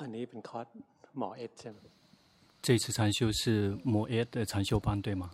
[0.00, 0.66] อันนี้เป็นคอร์ส
[1.18, 1.78] หมอเอสใช่ไหม
[2.66, 5.30] 这次禅修是摩耶的禅修班，对吗？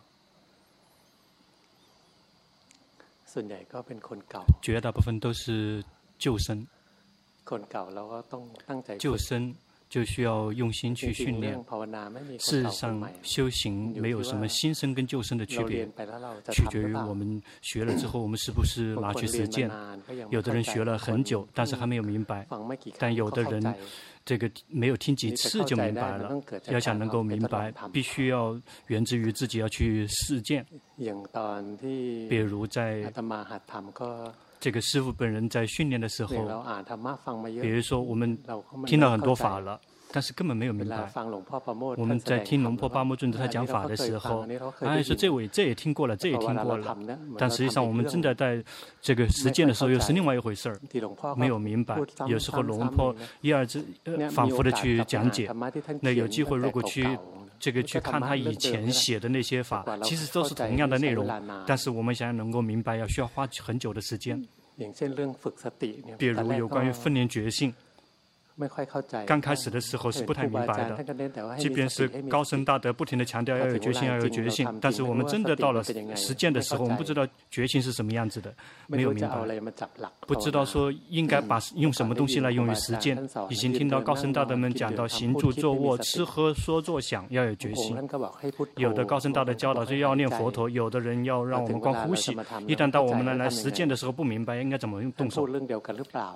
[3.33, 5.85] ส่วนใหญ่ก็เป็นคนเก่า绝大部分都是
[6.19, 6.67] 旧生。
[7.45, 9.55] คนเก่าเราก็ต้องตั้งใจ旧生。
[9.91, 11.61] 就需要用心去训练。
[12.39, 15.85] 事实上，修行没有什么新生跟旧生的区别，
[16.53, 19.69] 取决于我们学了之后，我们是不是拿去实践。
[20.29, 22.45] 有的人学了很久，但是还没有明白；
[23.01, 23.75] 但有的人，
[24.26, 26.30] 这个没有听几次就明白了。
[26.70, 30.66] 要想能够明白，必须要源自于自己要去实践。
[32.28, 33.14] 比如在。
[34.58, 36.30] 这个师傅本人在训练的时候，
[37.62, 38.36] 比如说我们
[38.88, 39.80] 听到很多法了，
[40.12, 41.12] 但是根本没有明白。
[41.98, 44.46] 我们在听龙婆巴木尊者他讲法的时候，
[44.80, 46.98] 哎，说这位这也听过了，这也听过了，
[47.38, 48.64] 但实际上我们正在在
[49.02, 50.80] 这个实践的时候，又是另外一回事儿，
[51.36, 51.98] 没有明白。
[52.28, 53.86] 有时候龙婆一二次
[54.32, 55.50] 反复的去讲解，
[56.02, 57.06] 那有机会如果去。
[57.58, 61.26] 这个去看他以前写的那些法，其实都是同样的内容，
[61.66, 64.46] 但是我们想要能够明白，要需要花很久的时间。
[66.18, 67.74] 比如有关于训练觉性。
[69.26, 75.84] 刚开始的时候是不太明白的，即便是高僧大德不停地强调要有决心，要有决心，但是我们真的到了
[76.16, 78.54] 实践的时候，我们不知道决心是什么样子的，
[78.88, 79.60] 没有明白，
[80.22, 83.18] 不知道说应该把用什么东西来用于实践。
[83.50, 87.98] 已经听到高僧大德们讲到行住坐卧吃喝说坐想要有决心，
[88.78, 92.32] 有的高僧大德教导说要念佛陀，有的人要让我们观呼吸。
[92.68, 95.46] 一旦到我们来来实践的时候不明白应该怎么用动手，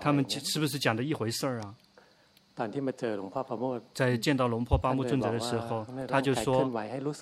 [0.02, 1.74] 他们是不是讲的一回事儿啊？
[3.94, 6.70] 在见到龙坡巴木尊者的时候，他就说：“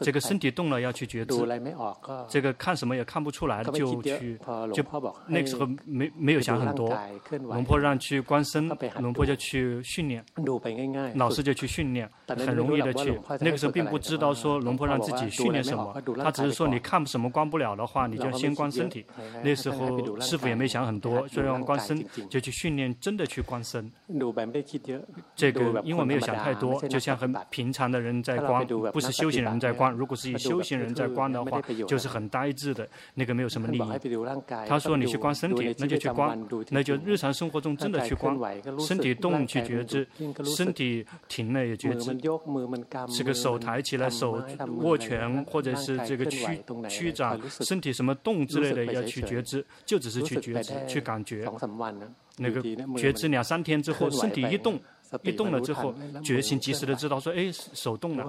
[0.02, 1.36] 这个身体动了要去觉知，
[2.28, 4.38] 这个看什么也看不出来就去
[4.74, 4.84] 就
[5.28, 6.98] 那个时候没没有想很多。
[7.42, 8.68] 龙坡让去观身，
[9.00, 10.24] 龙坡就去训练，
[11.16, 13.20] 老师就去训练，很容易的去。
[13.40, 19.06] 那个时候并不知道说龙坡让自己训练什么，他只是说你看什么观不了的话，你就先观身体。
[19.44, 23.92] 那时候师傅也没想很多，就让观身就去训练，真的去观身。”
[25.36, 29.94] 这个因为没有想太多，就像很平常的人在观，不是修行人在观。
[29.94, 33.82] 如果是以修行人在观的话，就是很呆滞的，那个没有什么利益。
[34.68, 36.40] 他说你去观身体，那就去观，
[36.70, 38.38] 那就日常生活中真的去观，
[38.80, 40.08] 身体动去觉知，
[40.44, 42.18] 身体停了也觉知。
[43.16, 44.44] 这个手抬起来，手
[44.80, 46.46] 握拳或者是这个屈
[46.90, 51.50] 屈掌，身体什么动之类的要去觉知，就只是去觉知，去感觉。
[52.40, 52.62] 那个
[52.96, 54.80] 觉知两三天之后，身体一动。
[55.24, 58.26] 一动了之后，决心及时的知道说，哎，手动了，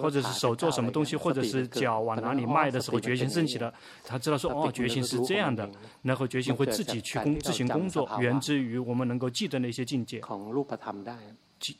[0.00, 3.72] 或者是手做什么东西，或者是脚往哪里迈的时候，决心升起了，
[4.04, 5.68] 他知道说，哦，决心是这样的，
[6.02, 10.20] 然后决心会自己去工自行工作，源自于我们能够记得那些境界。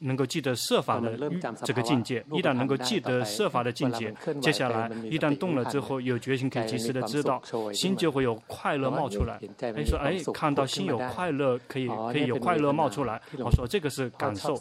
[0.01, 1.19] 能够记得设法的
[1.65, 7.43] 这个境界，一旦能够记得设法的境界，接下来一旦动了之后，有决心可以及时的知道，
[7.73, 9.41] 心就会有快乐冒出来。
[9.61, 13.21] 哎，说哎，看到心有快乐，可以可以有快乐冒出来。
[13.39, 14.59] 我说这个是感受。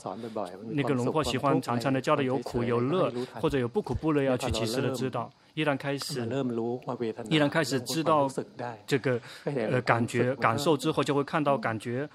[0.71, 5.29] 那个龙婆喜欢常常的教的有苦有乐，或者有不苦不乐，要去及时的知道。
[5.59, 6.25] 一旦开始，
[7.29, 8.27] 依然开始知道
[8.87, 12.09] 这个呃感觉感受之后，就会看到感觉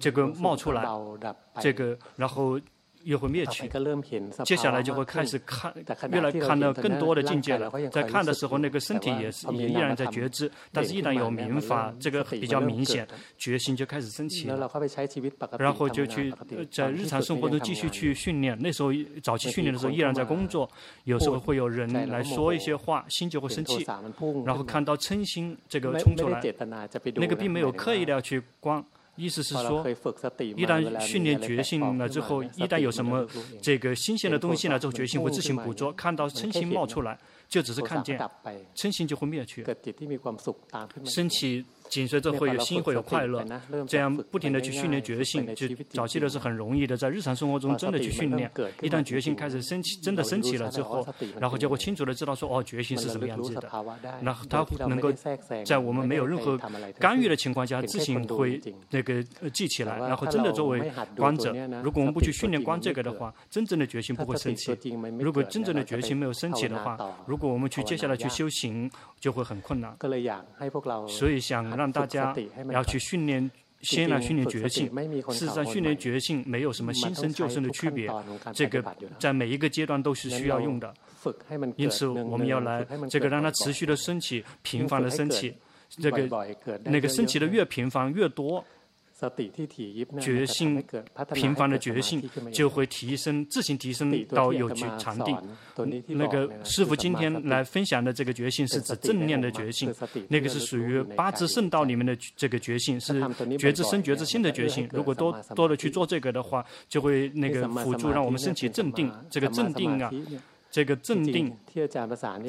[0.00, 0.84] 这个冒出来，
[1.60, 2.60] 这个然后。
[3.04, 3.68] 又会灭去，
[4.44, 5.72] 接下来就会开始看，
[6.10, 7.70] 越来看到更多的境界了。
[7.90, 13.06] 在看的时候，那个身体也是也依然在觉知，但是一旦有明法，这个比较明显，
[13.38, 14.70] 决心就开始升起了。
[15.58, 16.32] 然后就去
[16.70, 18.56] 在日常生活中继续去训练。
[18.60, 18.90] 那时候
[19.22, 20.68] 早期训练的时候依然在工作，
[21.04, 23.84] 有时候会有人来说一些话，心就会生气，
[24.44, 26.40] 然后看到嗔心这个冲出来，
[27.16, 28.84] 那个并没有刻意的要去观。
[29.16, 29.86] 意思是说，
[30.56, 33.26] 一旦训练决心了之后，一旦有什么
[33.60, 37.18] 这个新鲜的东西进来之后，决心会自行捕捉，看到嗔心冒出来，
[37.52, 38.18] 就只是看见，
[38.74, 39.62] 嗔心就会灭去，
[41.04, 41.62] 升起。
[41.90, 43.44] 紧随着会有心会有快乐，
[43.86, 48.50] 这样不停的去训练觉性，就早期的是很容易的，在日常生活中真的去训练。
[48.80, 51.06] 一旦觉性开始升起，真的升起了之后，
[51.38, 53.70] 然后就会清楚的知道说，哦，觉性是什么样子的。
[54.22, 55.12] 然后他能够
[55.66, 56.56] 在我们没有任何
[56.98, 58.58] 干预的情况下，自行会
[58.88, 59.22] 那个
[59.52, 61.54] 记起来，然后真的作为观者。
[61.82, 64.74] 如果我们不去训练观这个的话，真正的觉性不会升起。
[65.18, 66.96] 如果真正的觉性没有升起的话，
[67.26, 68.90] 如果我们去接下来去修行，
[69.20, 69.94] 就会很困难。
[71.06, 71.82] 所以想让。
[71.82, 72.32] 让大家
[72.70, 73.50] 要去训练，
[73.80, 74.86] 先来训练觉性。
[75.32, 78.08] 事实上，训练觉性没有什么新生旧生的区别，
[78.54, 78.80] 这个
[79.18, 80.94] 在每一个阶段都是需要用的。
[81.74, 85.52] 因此，我们要来这个让它持续的升起，频繁的升起。
[85.88, 86.46] 这个
[86.84, 88.64] 那个升起的越频繁越多，
[90.20, 90.82] 觉性
[91.32, 92.22] 平凡的觉性
[92.52, 95.36] 就会提升，自行提升到有觉禅定。
[96.08, 99.94] 那个师傅今天来分享的这个觉性是指正念的觉性，
[100.28, 103.20] 那个是属于八支圣道里面的这个觉性，是
[103.58, 104.88] 觉知生、觉知心的觉性。
[104.92, 109.12] 如果多多的去做这个的话，就会那个辅助让我们升起正定。
[109.30, 110.10] 这个正定啊。
[110.72, 111.54] 这个镇定，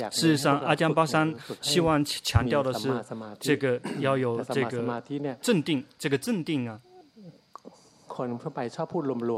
[0.09, 2.89] 事实上，阿江巴山希望强调的是，
[3.37, 5.03] 这个要有这个
[5.41, 6.79] 镇定，这个镇定啊。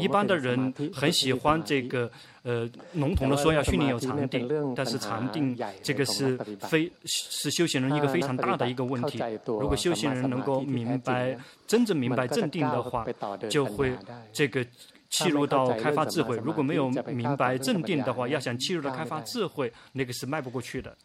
[0.02, 2.12] 一般的人很喜欢这个，
[2.44, 9.18] 呃，笼统的说要训练有禅定，但是禅定这个是非是修行人一个非常大的一个问题。
[9.46, 11.36] 如果修行人能够明白，
[11.66, 13.04] 真正明白镇定的话，
[13.50, 13.98] 就会
[14.32, 14.64] 这个。
[15.10, 20.96] 契入到开发智慧，如果没有明白正定的话，要想切入到开发智慧，那个是迈不过去的。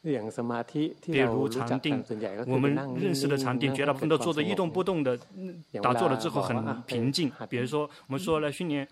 [0.00, 2.02] 比如禅定，
[2.46, 5.18] 我们认识的禅定，绝大部分都做的一动不动的，
[5.82, 7.30] 打坐了之后很平静。
[7.48, 8.86] 比如说，我们说来训练，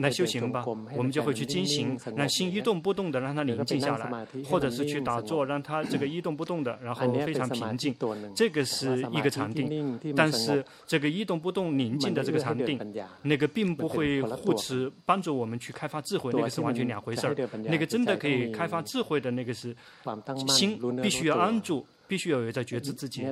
[0.00, 0.64] 来修行吧，
[0.96, 7.94] 我们就会去精行，让心一动不动的让它宁静下来，或者是去打坐，让它这个一动不动的，然后非常平静。
[8.34, 12.78] 这个是一个禅定，但是这个一动不动宁静的这个禅定，
[13.22, 17.36] 那个并不会护持帮助我们去开发智慧，那个是完全两回事儿。
[17.64, 19.75] 那个真的可以开发智慧的那个是。
[20.48, 21.86] 心必须要安住。
[22.08, 23.22] 必须要有在觉知自己，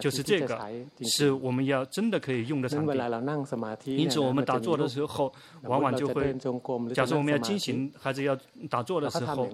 [0.00, 0.58] 就是这个，
[1.02, 2.92] 是我们要真的可以用的场地。
[3.96, 5.32] 因此，我们打坐的时候，
[5.62, 6.34] 往往就会，
[6.94, 8.36] 假设我们要进行还是要
[8.68, 9.48] 打坐的时候，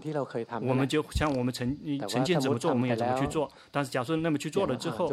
[0.63, 1.77] 我们就像我们曾
[2.09, 3.51] 曾经怎么做，我们也怎么去做。
[3.71, 5.07] 但是，假设那么去做了之后，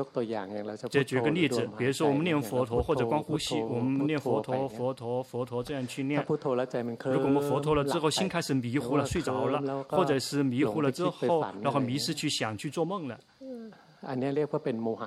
[0.90, 6.24] 再举个例子，比如说我们念佛陀或者观呼吸，我们念佛陀、佛陀、佛陀这样去念。
[6.26, 13.01] 如果我们佛陀了之后，心开始迷糊了、睡着了，或者是迷糊了之后，然后迷失去想去做梦。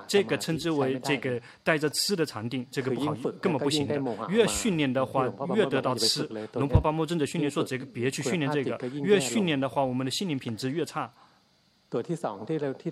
[0.07, 4.01] 这个称之为这个带着吃的禅定，这个不好，根本不行的。
[4.29, 6.23] 越训练的话，越得到吃。
[6.53, 11.11] 龙婆巴木尊者训练说：“这个别去训练这个，越训练的话，我们的心灵品质越差。”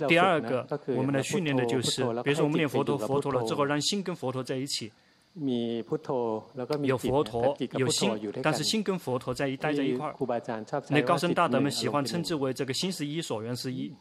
[0.08, 4.92] 第二个，我们来训练的就是，比如说我们念佛陀，佛陀了之后，让心跟佛陀在一起。
[6.84, 8.12] 有佛陀，有心，
[8.44, 10.16] 但是心跟佛陀在一待在一块儿。
[10.90, 13.92] 那高僧大德们喜欢称之为这个心是一，所缘是一。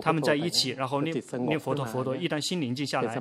[0.00, 1.14] 他们在一起，然后念
[1.46, 3.20] 念佛陀，佛陀一旦心宁静下来。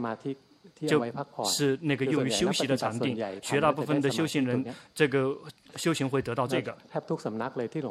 [0.87, 1.03] 就
[1.43, 4.63] 是那个用于休息的禅定，绝大部分的修行人，
[4.93, 5.35] 这个
[5.75, 6.75] 修行会得到这个。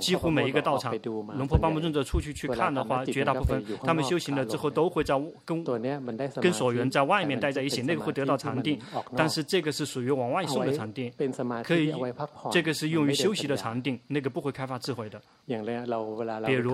[0.00, 0.92] 几乎每一个道场，
[1.36, 5.64] 龙婆巴木尊者出去去看的话，绝大部分他们修行了之后都会在跟
[6.40, 8.78] 跟所缘在外面待在一起，那个会得到禅定。
[9.16, 11.12] 但是这个是属于往外送的禅定，
[11.62, 11.92] 可以，
[12.50, 15.20] 这个是用于休息的禅定，那个不会开发智慧的。
[16.46, 16.72] 比如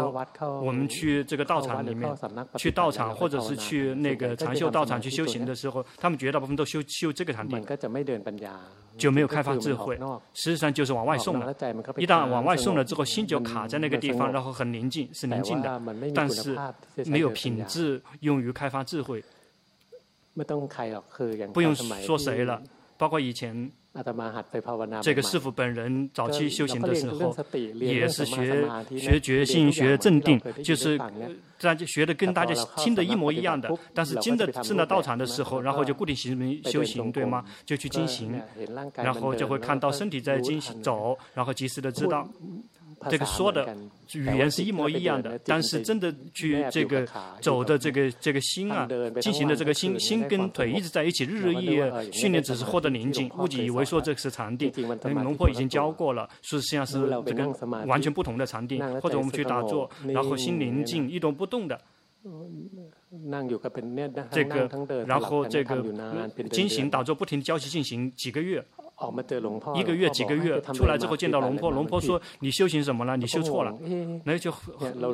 [0.63, 2.15] 我们去这个道场里面，
[2.57, 5.85] 去道场或者是去那个长修道场去修行的时候。
[5.99, 7.61] 他们绝大部分都修修这个禅定，
[8.99, 9.99] 就没有开发智慧。
[10.35, 11.53] 实际上就是往外送了。
[11.97, 15.81] 一旦往外送了之后，心就卡在那个地方，然后很宁静，是宁静的，
[16.15, 16.59] 但是
[17.07, 19.23] 没有品质用于开发智慧。
[21.53, 22.63] 不用说谁了，
[22.97, 23.71] 包括以前。
[25.03, 27.35] 这个师傅本人早期修行的时候，
[27.75, 30.99] 也是学学觉性、学镇定，就是
[31.59, 33.71] 大家学的跟大家听的一模一样的。
[33.95, 37.45] 但是真的进到道场的时候，然后就固定行修行，对吗？
[37.65, 38.41] 就去进行，
[38.95, 42.29] 然后就会看到身体在进行走，然后及时的知道。
[43.11, 43.77] 这个说的
[44.15, 47.07] 语言是一模一样的，但是真的去这个
[47.41, 48.89] 走的这个这个心啊，
[49.21, 54.73] 进行的这个心心跟腿一直在一起，日日夜夜训练，只是获得宁静，误以为说这个是禅定。
[55.03, 57.47] 龙婆已经教过了，实际上是这个
[57.87, 58.83] 完全不同的禅定。
[59.01, 61.79] 或者我们去打坐，然后心宁静一动不动的，
[64.31, 64.69] 这个
[65.07, 65.85] 然后这个
[66.51, 68.65] 进行打坐，不停交替进行几个月。
[69.75, 73.15] 一个月几个月出来之后见到龙婆，龙婆说：“你修行什么了？
[73.17, 73.75] 你修错了。”
[74.25, 74.51] 那就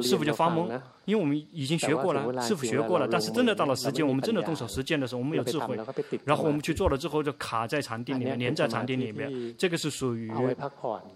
[0.01, 5.77] 师傅就发懵，因为我们已经学过了，师傅学过了，但是真的到了实践，我们真的动手实践的时候，我们有智慧，
[6.25, 10.31] 然后我们去做了之后就卡在禅定里面，连在禅定里面，这个是属于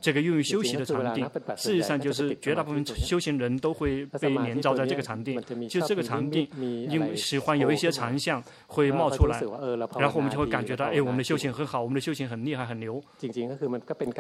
[0.01, 1.25] 这个用于休息的禅定。
[1.57, 6.49] 事实上就是绝大部分修行人都会被连着在这个禅定，就这个禅定，
[6.91, 9.41] 因为喜欢有一些禅相会冒出来，
[10.01, 12.56] 然后我们就会感觉到，哎，我们的修行很好，我们的修行很厉害。
[12.57, 13.03] 还很牛。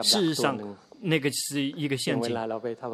[0.02, 0.58] 事实上，
[1.00, 2.34] 那个是一个陷阱。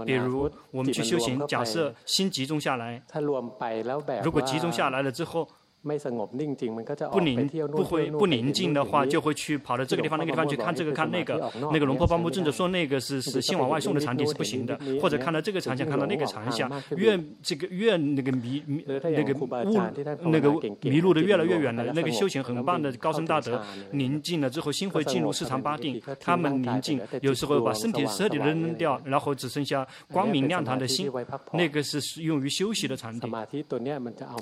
[0.05, 3.03] 比如我们去修行，假设心集中下来，
[4.23, 5.49] 如果集中下来了之后，
[5.83, 11.51] 不宁不会不宁静的话，就会去跑到这个地方那个地方去看这个看那个。
[11.73, 19.49] 那个龙婆巴木正着说那个是是心往外送的禅定是不行的，或者看到这个禅相，看到那个禅相，越这个越那个迷迷那个雾
[20.31, 21.93] 那个迷路的越来越远了。
[21.93, 23.61] 那个修行很棒的高僧大德，
[23.91, 31.11] 宁静了之后心会进入四禅八定，他们宁静，有时候把身体彻底扔掉，然后只剩下光明亮堂的心，
[31.53, 33.33] 那个是用于休息的禅定。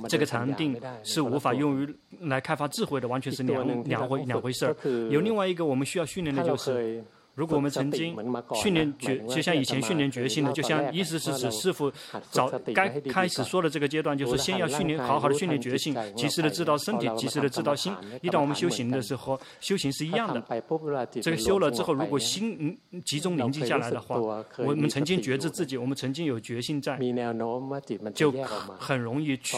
[0.06, 1.29] 这个禅定是。
[1.30, 4.76] 无法用于来开发智慧的，完全是两两回两回事儿。
[5.10, 7.02] 有另外一个我们需要训练的就是。
[7.40, 8.14] 如果我们曾经
[8.54, 11.90] 训练决，就像以前训练决心的，就像意思是指师傅
[12.30, 17.94] 早该开始说的这个阶段，就是先要训练好好的训练决心，及时的知道身体，及时的知道心。
[18.20, 20.44] 一旦我们修行的时候，修行是一样的。
[21.22, 24.16] 这个修了之后，如果心集中宁静下来的话，
[24.58, 26.98] 我们曾经觉知自己，我们曾经有决心在，
[28.14, 28.30] 就
[28.78, 29.56] 很容易去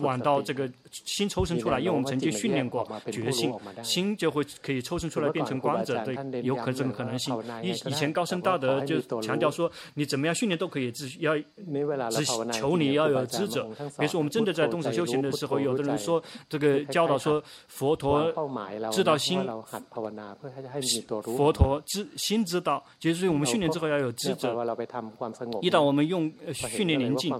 [0.00, 7.09] 往到这个心抽身出来，因为我们曾经训练过决心，心就会可以抽身出来变成光者，对，有可能可能。
[7.18, 11.36] 性以以前高僧大德就强调说，你怎么样训练都可以，只要
[12.10, 13.66] 只求你要有知者。
[13.98, 18.32] 比如说我们真的在动手修行的时候，有的人说这个教导说佛陀
[18.92, 19.40] 知道心，
[21.22, 24.54] 佛陀知心知道，就是我们训练之后要有知者。
[25.60, 27.34] 一旦我们用训练宁静，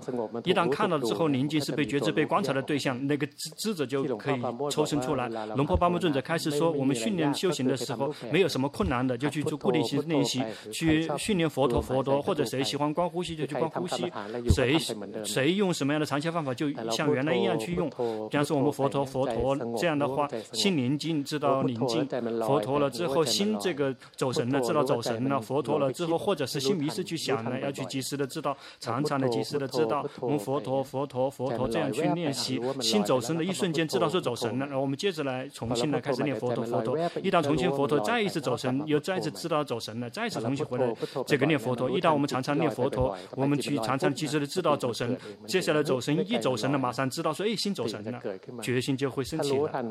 [0.45, 5.29] 一旦看到之后宁静是被觉知被观察的对象，那个知知者就可以抽身出来。
[5.55, 9.60] 龙婆巴木尊者开始说，我们训练修行的时候没有什么困难的，就去做。
[9.61, 14.11] 固定型练习，去训练佛陀佛陀，或者谁喜欢观呼吸就去观呼吸，
[14.49, 14.79] 谁
[15.25, 17.89] 谁用什么样的禅修方法，就像原来一样去用。
[18.31, 22.07] 比方说我们佛陀佛陀这样的话，心宁静知道宁静，
[22.47, 30.05] 佛陀了之后心这个走神了知道走神了，佛陀了之后或者是心迷失去想了，要去及时的知道，常常的及时的知道。
[30.21, 36.99] 我们佛陀佛陀佛陀这样去练习，心走神的一瞬间知道是走神了，然后我们接着来重新来开始练佛陀佛陀。
[37.23, 39.61] 一旦重新佛陀再一次走神，又再一次知道。
[39.71, 40.93] 走神了，再次重新回来，
[41.25, 41.89] 这个念佛陀。
[41.89, 45.17] 一旦我们常常念佛陀，我们去常常及时的知道走神。
[45.47, 48.21] 接下来走神一走神了，马上知道说，哎，心走神了，
[48.61, 49.85] 决心就会升起了。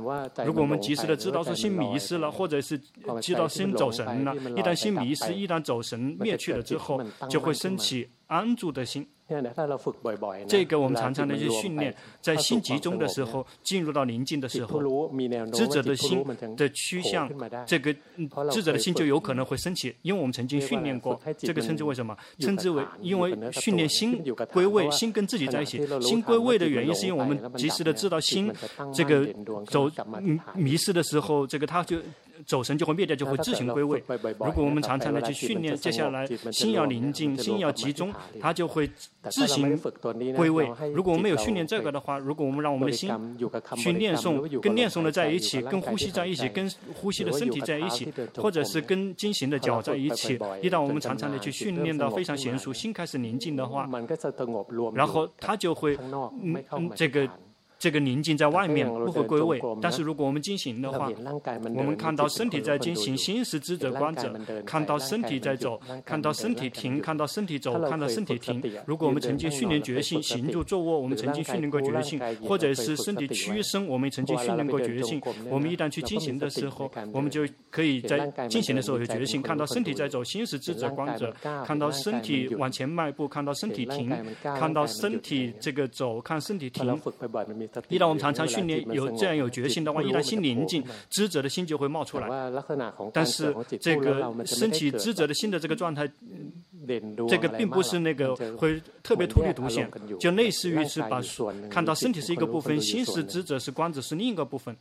[0.45, 2.77] 如果我们及时的知道说心迷失了，或者是
[3.21, 9.07] 知道心走神了，一旦心迷失，一旦走神灭去了之后，就会升起安住的心。
[10.47, 14.79] 这个我们常常的去训练，在心集中的时候，进入到宁静的时候，
[15.53, 16.25] 智者的心
[16.57, 17.29] 的趋向，
[17.65, 17.93] 这个
[18.51, 22.17] 智者的心就有可能会升起，因为我们曾经训练过，这个称之为什么？
[22.39, 28.51] 称之为因为训练心归位，心跟自己在一起，心归位的原因是因为我们及时的知道心
[28.93, 29.27] 这个
[29.67, 29.89] 走
[30.55, 31.97] 迷失的时候，这个他就。
[32.49, 34.03] 走神就会灭掉，就会自行归位。
[34.39, 38.89] 如果我们常常的去训练，接下来心要宁静，心要集中，它就会
[39.29, 39.77] 自行
[40.33, 40.67] 归位。
[40.95, 43.07] 如果我们没有训练这个的话，如果我们让我们的心
[43.77, 53.87] 去念诵，跟念诵的在一起，跟呼吸在一起，跟呼吸的身体在一起，或者是跟经行的脚在一起，一旦我们常常的去训练到非常娴熟，心开始宁静的话，
[54.95, 55.95] 然后它就会
[56.41, 57.29] 嗯嗯这个。
[57.79, 61.09] 这个宁静在外面不会归位，但是如果我们进行的话，
[61.77, 68.61] 我们看到身体在进行，心是智者观者，看到身体在走，看到身体停，看到身体走，看到身体停。
[68.85, 75.21] 如果我们曾经训练决心，行住坐卧，我们曾经训练过决心，或者是身体屈伸，我们曾经训练过决心。
[75.49, 81.33] 我们一旦去进行的时候，我们就可以在进行的时候有决心，看到身体在走，心是智者观者，
[81.65, 84.11] 看到身体往前迈步，看到身体停，
[84.43, 86.99] 看到身体这个走，看身体停。
[87.89, 92.27] 一旦我们常常训练有这样有决心的话，一旦心宁静，知者的心就会冒出来。
[93.13, 96.09] 但是这个升起知者的心的这个状态。
[97.27, 101.21] 这个并不是那个会特别突立独显，就类似于是把
[101.69, 104.75] 看到身体是一个部分，心是知者是观者是另一个部分。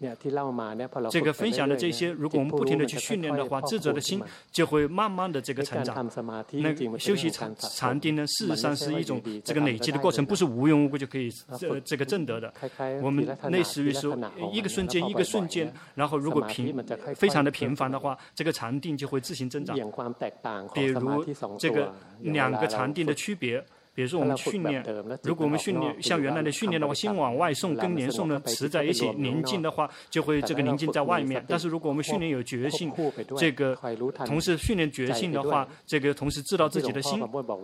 [1.10, 6.08] 这个分享的这些，如果我们不停的去训练的话，智者的心就会慢慢的这个成长。
[6.52, 12.52] 那个休息禅禅定呢，事实上是一种这个累积的过程，不是无缘无故就可以这这个证得的。
[13.02, 14.16] 我们类似于说
[14.52, 16.74] 一个瞬间一个瞬间，然后如果频
[17.14, 19.76] 非常的频繁的话，这个禅定就会自行增长。
[20.72, 21.24] 比如
[21.58, 21.92] 这个。
[22.20, 23.64] 两个禅定的区别。
[23.98, 24.80] 比如说我们训练，
[25.24, 31.44] 如果我们训练像原来的训练的话，心往外送跟念送的词在一起，宁静的话就会这个宁静在外面。
[31.48, 32.92] 但是如果我们训练有决心，
[33.36, 33.76] 这个
[34.24, 37.20] 同时训练决心的话，这个同时知道自己的心。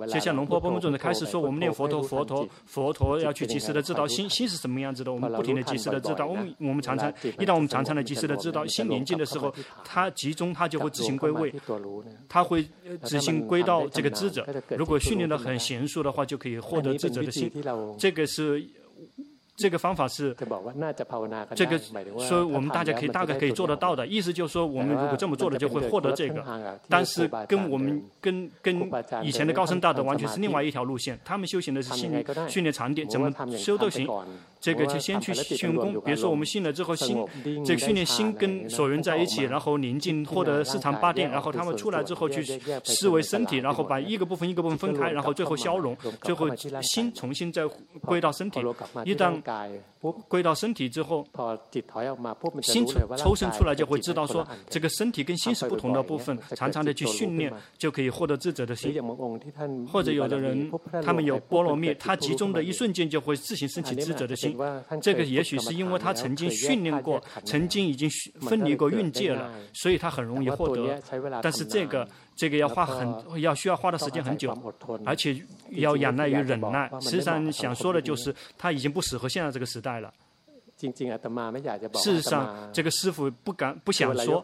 [0.09, 6.27] 就像龙婆波摩尊者开始说，我们念佛陀，佛陀，佛陀要去及时的知道心，心是什么样子的，我们不停的及时的知道。
[6.27, 11.55] 我们我们常常，一旦我们常常的及时的知道，心宁静的时候，它集中，它就会自行归位，
[12.29, 12.67] 它会
[13.05, 14.45] 自行归到这个知者。
[14.77, 17.51] 如果训练的很娴熟的话，就可以获得智者的心，
[17.99, 18.65] 这个是
[19.57, 20.35] 这个方法是，
[21.55, 24.05] 这个所以我们大家可以大概可以做得到的。
[24.05, 26.45] 意思就是说，我们如果这么做了，就会获得这个。
[26.89, 28.91] 但是跟我们跟跟
[29.23, 31.17] 以前的高僧大德完全是另外一条路线。
[31.25, 32.11] 他们修行的是心
[32.49, 34.09] 训练禅定，怎么修都行。
[34.65, 37.23] 这个就先去训功，比如说我们信了之后，心
[37.67, 42.43] 这个训练心跟所缘在一起，然后宁静获得四禅八定，然后他们出来之后去
[42.83, 46.49] 思维身体，然后把一个部分一个部分分开，然后最后消融，最后
[46.81, 47.67] 心重新再
[48.01, 48.59] 归到身体。
[49.05, 49.39] 一旦
[50.29, 51.27] 归到身体之后，
[52.63, 58.95] 心抽抽身出来就会知道说，这个身体跟心是不同的部分，常常的去训练就可以获得智者的心。
[59.93, 60.71] 或者有的人
[61.05, 64.54] 他们有波罗蜜，他集中的一瞬间就会自行升起智者的心。
[65.01, 68.09] 这个也许是因为他曾经训练过，曾经已经
[68.41, 71.01] 分离过运界了，所以他很容易获得。
[71.43, 72.09] 但是这个。
[72.37, 74.53] 这个要花很要需要花的时间很久，
[75.07, 76.91] 而且要仰赖于忍耐。
[77.01, 80.13] 实际上想说的就是，他已经不适合现在这个时代了。
[81.95, 84.43] 事实上，这个师傅不敢不想说，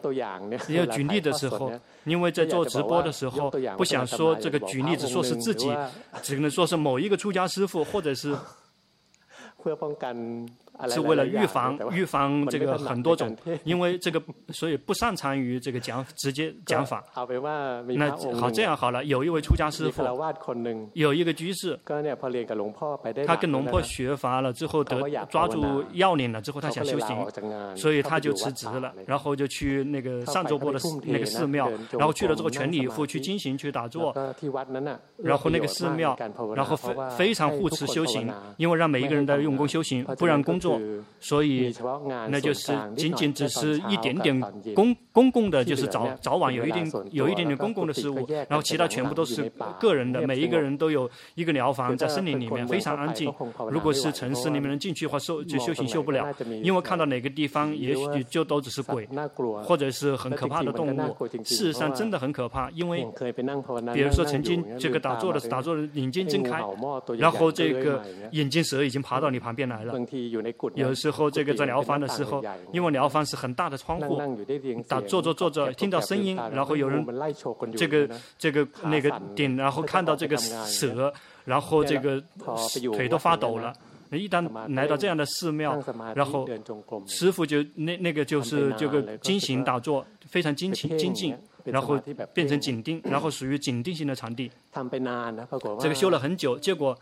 [0.69, 1.69] 要举例的时候，
[2.05, 5.69] 因为在做直播的时候，不想说这个举例子说是自己，
[6.23, 8.33] 只能说是某一个出家师傅，或者是。
[9.61, 10.15] เพื่อป้องกัน
[10.89, 17.03] 是为了预防预防这个很多种， 因为这个所以不擅长于这个讲直接讲法。
[17.97, 18.09] 那
[18.39, 20.03] 好，这样好了，有一位出家师傅，
[20.93, 21.79] 有一个居士，
[23.25, 27.25] 他跟龙婆学法了之后得抓住要领了之后，他想修行，
[27.75, 34.13] 所以他就辞职了，然后就去那个上周波的那个寺庙，然后去了之后全力以赴去经行去打坐，
[35.17, 36.17] 然后那个寺庙，
[36.55, 40.70] 然后非非常护持修行，因为让每一个人都用功修行，不然工作。
[41.19, 41.73] 所以，
[42.29, 44.39] 那就是仅仅只是一点点
[44.73, 50.25] 公公共的，就是早早晚有一定有一点点公共的事物，然后其他全部都是个人的。
[50.25, 53.33] 每一个人都有一个疗房在森林里面，非常安静。
[53.69, 59.07] 如果是城市里面能进去的话，修就修行修不了，因为看到哪个地方，也许就都只是鬼，
[59.63, 61.27] 或者是很可怕的动物。
[61.43, 63.05] 事实上，真的很可怕，因为
[63.93, 66.63] 比如说曾经这个打坐的打坐的眼睛睁开，
[67.17, 68.01] 然后这个
[68.31, 69.93] 眼镜蛇已经爬到你旁边来了。
[70.75, 74.19] 有时候这个在疗房的时候，因为疗房是很大的窗户，
[74.87, 77.05] 打坐着坐着听到声音，然后有人
[77.75, 81.13] 这个这个那个顶，然后看到这个蛇，
[81.45, 82.21] 然后这个
[82.93, 83.73] 腿都发抖了。
[84.11, 85.81] 一旦来到这样的寺庙，
[86.13, 86.47] 然后
[87.07, 91.33] 师傅就那那个就是这个精行打坐，非常精勤精进，
[91.63, 91.97] 然后
[92.33, 94.51] 变成紧盯，然后属于紧盯型的场地。
[95.79, 96.97] 这个修了很久，结果。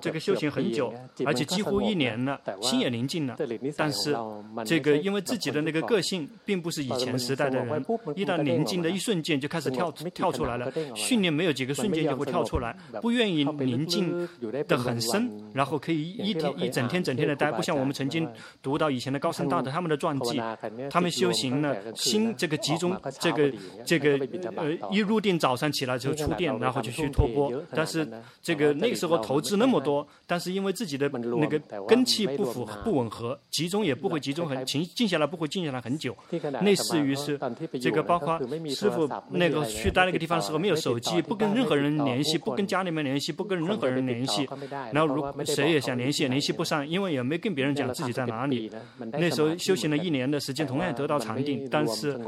[0.00, 0.92] 这个修行很久，
[1.26, 3.36] 而且几乎一年了，心也宁静了。
[3.76, 4.16] 但是，
[4.64, 10.72] 这个因为自己的那个个性，并不是以前时代的人，一旦宁静的一瞬间就开始跳跳出来了。
[10.94, 14.28] 训练没有几个瞬间就会跳出来，不愿意宁静
[14.68, 17.50] 的很深，然后可以一天一整天整天的待。
[17.50, 18.28] 不像我们曾经
[18.62, 20.40] 读到以前的高僧大德他们的传记，
[20.88, 23.52] 他们修行呢心这个集中，这个
[23.84, 24.18] 这个
[24.56, 27.52] 呃一入定，早上起来就触电，然后就去托钵。
[27.72, 28.08] 但是
[28.40, 28.72] 这个。
[28.84, 36.16] 那个时候投资那么多，但是因为自己的那个根气不符不吻合，集中也不会集中很静静下来不会静下来很久。
[36.60, 37.38] 类似于是
[37.80, 44.48] 这个，包括师傅那个去待那个地方的时候没有手机，不跟任何人联系，不跟家里面联系，不跟任何人联系。
[44.92, 48.70] 然后如谁也想联系也联系不上，因为也没跟别人讲自己在哪里。
[49.12, 52.18] 那时候修行了一年的时间，同样得到禅定，但是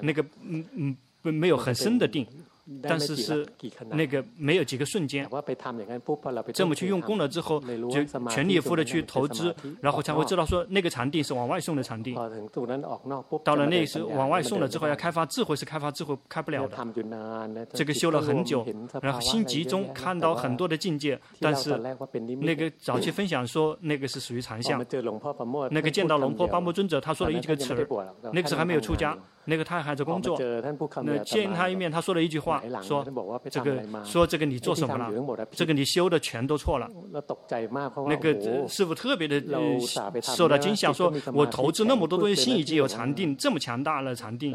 [0.00, 2.26] 那个嗯嗯不没有很深的定。
[2.82, 3.46] 但是是
[3.88, 5.28] 那个没有几个瞬间，
[6.52, 12.14] 这么去用功了之后，就全力以赴的去投资，然后才会知道说那个场地是往外送的场地。
[13.42, 16.76] 到了那时往外送了之后，要开发智慧是开发智慧开不了的。
[17.72, 18.64] 这个修了很久，
[19.02, 21.76] 然后心集中看到很多的境界，但是
[22.40, 24.78] 那个早期分享说那个是属于禅相。
[25.70, 30.38] 那个见到龙婆巴木尊者，他说了一个词儿，那个时候还没有出家，那个他还在工作。
[31.02, 32.59] 那见他一面，他说了一句话。
[32.82, 33.04] 说
[33.48, 35.10] 这个，说这个你做什么了？
[35.50, 36.88] 这个你修的全都错了。
[38.06, 39.42] 那个师傅特别的
[40.20, 44.54] 受到惊吓，说我投资那么多东西，心已经有禅定，这么强大了禅定。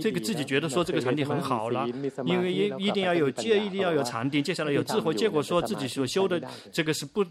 [0.00, 1.86] 这个自己觉得说这个禅定很好了，
[2.24, 5.14] 因为一一定要有戒，一定要有禅定，接下来有智慧。
[5.14, 6.40] 结果说自己所修的
[6.72, 7.24] 这个是不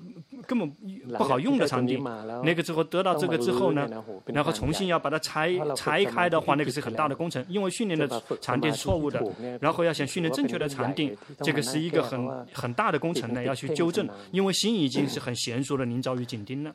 [0.48, 0.70] 根本
[1.18, 2.04] 不好用的禅定。
[2.44, 3.88] 那个之后得到这个之后呢，
[4.26, 9.24] 然后重新要把它拆拆开的话，那个是很大的工程，因为训练的禅定是错误的。
[9.66, 16.72] 然后要想训练正确的禅定，这个是一个很很大的工程呢，要去纠正，因为心已经是很娴熟的临遭于紧定了。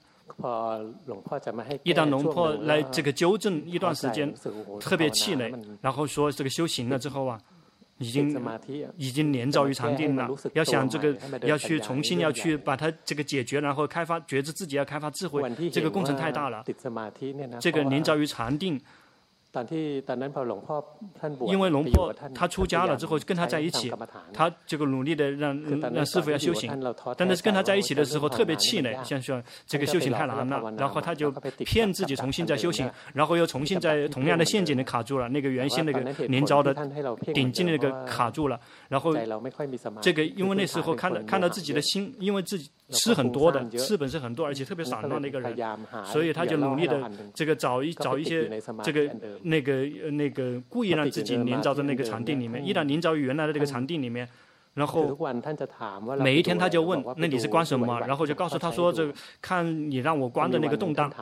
[1.85, 4.35] 一旦龙破来这个纠正一段时间，
[4.81, 7.39] 特别气馁，然后说这个修行了之后啊。
[8.03, 8.35] 已经
[8.97, 10.27] 已经连着于禅定了。
[10.55, 16.65] 要想这个要去重新要去把它这个解决，然后开发觉知自己要开发智慧，这个工程太大了。
[17.61, 18.81] 这个连着于禅定。
[21.47, 23.93] 因为龙婆他出家了之后跟他在一起，
[24.33, 25.61] 他这个努力的让
[25.93, 26.71] 让师傅要修行，
[27.17, 36.73] 但是跟他在一起的时候特别气馁，像说这个修行太难了，然后他就骗自己重新再修行，然后又重新在同样的陷阱里卡住了，那个原先那个连招的
[37.35, 39.13] 顶劲那个卡住了，然后
[40.01, 42.71] 这个因为那时候看到看到自己的心，因为自己。
[42.93, 45.57] 吃很多的，吃本身很多，而且特别散乱的一个人，
[46.05, 49.09] 所以他就努力的这个找一找一些这个
[49.43, 54.29] 那个那个故意让自己凝着在那个场地里面，依然凝着于原来的这个场地里面。
[54.73, 55.19] 然后
[56.21, 58.01] 每一天他就问，那你是观什么？
[58.07, 61.13] 然后就告诉他说，这看你让我观的那个动荡。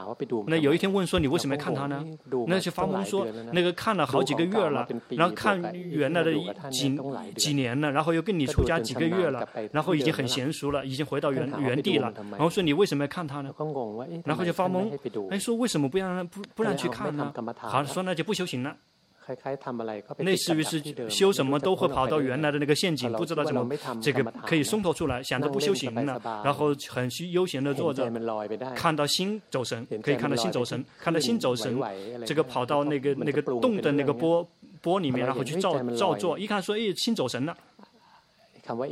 [0.46, 2.04] 那有一天问说，你为什么要看他呢？
[2.46, 6.32] 那就发懵说，那个看了好几个月了，然后看原来的
[6.70, 6.94] 几
[7.36, 12.12] 几年了，然后又跟你出家几个月了，然后已经很娴熟了，已经回到原原地了。
[12.32, 13.50] 然后说你为什么要看他呢？
[14.24, 14.90] 然后就发懵，
[15.30, 17.32] 哎，说为什么不让不不让去看呢？
[17.56, 18.76] 好，说那就不修行了。
[20.18, 23.68] 类似于是修什么都会跑到原来的那个陷阱，不知道怎么
[24.00, 28.10] 这个可以松脱出来，想着不修行了，然后很悠闲的坐着，
[28.74, 31.78] 看到心走神，可以看到心走神，看到心走神，
[32.24, 34.46] 这个跑到那个那个洞的那个波
[34.80, 37.56] 波里面，然后去照照做，一看说哎，心走神了。
[38.70, 38.86] 那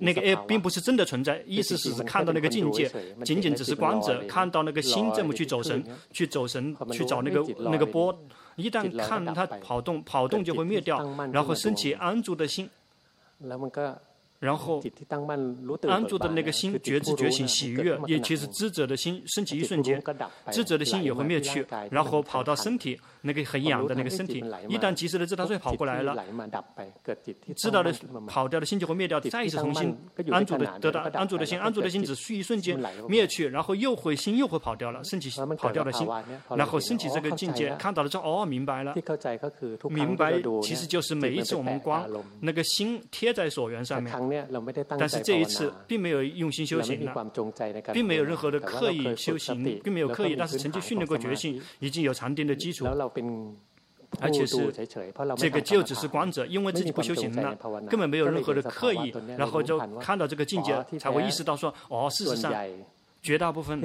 [0.00, 2.90] 那个 A 并不是真的存在，意思是只看到那个境界，
[3.24, 8.14] 仅仅只是观者看到那个心这么去走神，去走神去找那个那个波，
[8.56, 10.98] 一旦看它跑动，跑动就会灭掉，
[11.32, 12.68] 然后升起安住的心。
[14.38, 14.82] 然后
[15.88, 20.02] 安住的那个心，觉知觉醒喜悦，也其实知者的心升起一瞬间，
[20.52, 26.14] 知者的心也会灭去，然后跑到身体那个很痒的那个身体，一旦及时的知道，所以跑过来了，
[27.56, 27.94] 知道的
[28.26, 29.96] 跑掉的心就会灭掉，再一次重新
[30.30, 36.06] 安住的得到安住的心，安住的心只需一瞬间灭去，然后又会心又会跑掉了，升起跑掉的心，
[36.50, 38.94] 然后升起这个境界，看到了之后哦，明白了，
[39.88, 42.06] 明白其实就是每一次我们光
[42.40, 44.25] 那个心贴在所缘上面。
[44.98, 47.14] 但是这一次并没有用心修行了，
[47.92, 52.86] 并没有任何的刻意修行，并没有刻意，但是曾经训练过觉性，已经有禅定的基础，
[54.20, 54.72] 而且是
[55.36, 57.56] 这个就只是观者，因为自己不修行了，
[57.88, 62.52] 根本没有任何的刻意，然后就看到这个境界，才会意识到说，哦，事实上。
[63.26, 63.82] 绝大部分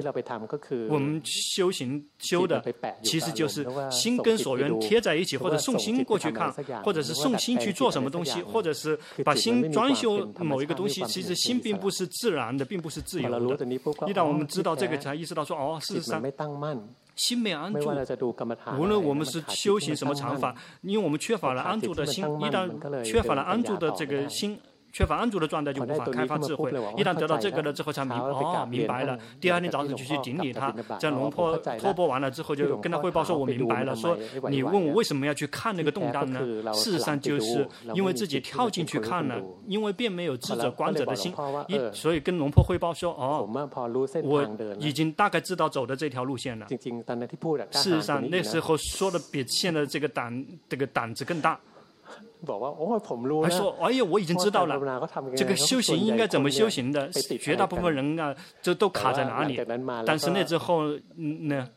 [0.87, 2.63] 我们修行修的，
[3.01, 11.03] 其实就是心跟所缘贴在一起，或者送心过去看，或者是送心去做什么东西，或者是把心装修某一个东西。
[11.05, 13.65] 其实心并不是自然的，并不是自由的。
[14.05, 16.23] 一旦我们知道这个，才意识到说，哦，事实上
[17.15, 17.89] 心没安住。
[18.77, 24.59] 无论我们是修行什么禅法，因为我们缺乏了安住的心，一旦缺乏了安住的这个心。
[24.91, 26.71] 缺乏安住的状态就无法开发智慧。
[26.97, 29.17] 一旦得到这个了之后，才明哦明白了。
[29.39, 34.17] 第二天早上就去顶礼他，在龙婆托钵完了之后，就跟他汇报说：“我明白了。”说
[34.49, 36.73] ：“你问我为什么要去看那个动荡呢？
[36.73, 41.33] 事实上就是因为自己跳进去看了，因为并没有智者观者的心，
[41.67, 43.49] 一所以跟龙婆汇报说：‘哦，
[44.23, 44.45] 我
[44.79, 46.67] 已经大概知道走的这条路线了。’
[47.71, 51.59] 事实上那时候说的比现在这个胆这个胆子更大。”
[53.43, 54.79] 还说：“哎呀，我已经知道了，
[55.35, 57.09] 这个修行应该怎么修行的？
[57.39, 59.59] 绝大部分人啊，这都卡在哪里？
[60.05, 61.67] 但是那之后，嗯，那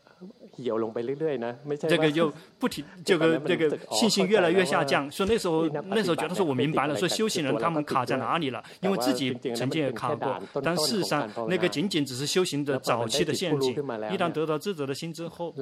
[1.88, 5.11] 这个就不停， 这个这个信心越来越下降。
[5.11, 8.62] 说那时候，那时候觉得说我明白了，说修行人他们卡在哪里了？
[8.81, 13.75] 因为自己曾经也卡过，但事实上，那个仅仅只是修行的早期的陷阱。
[14.11, 15.53] 一旦得到智者的心之后。”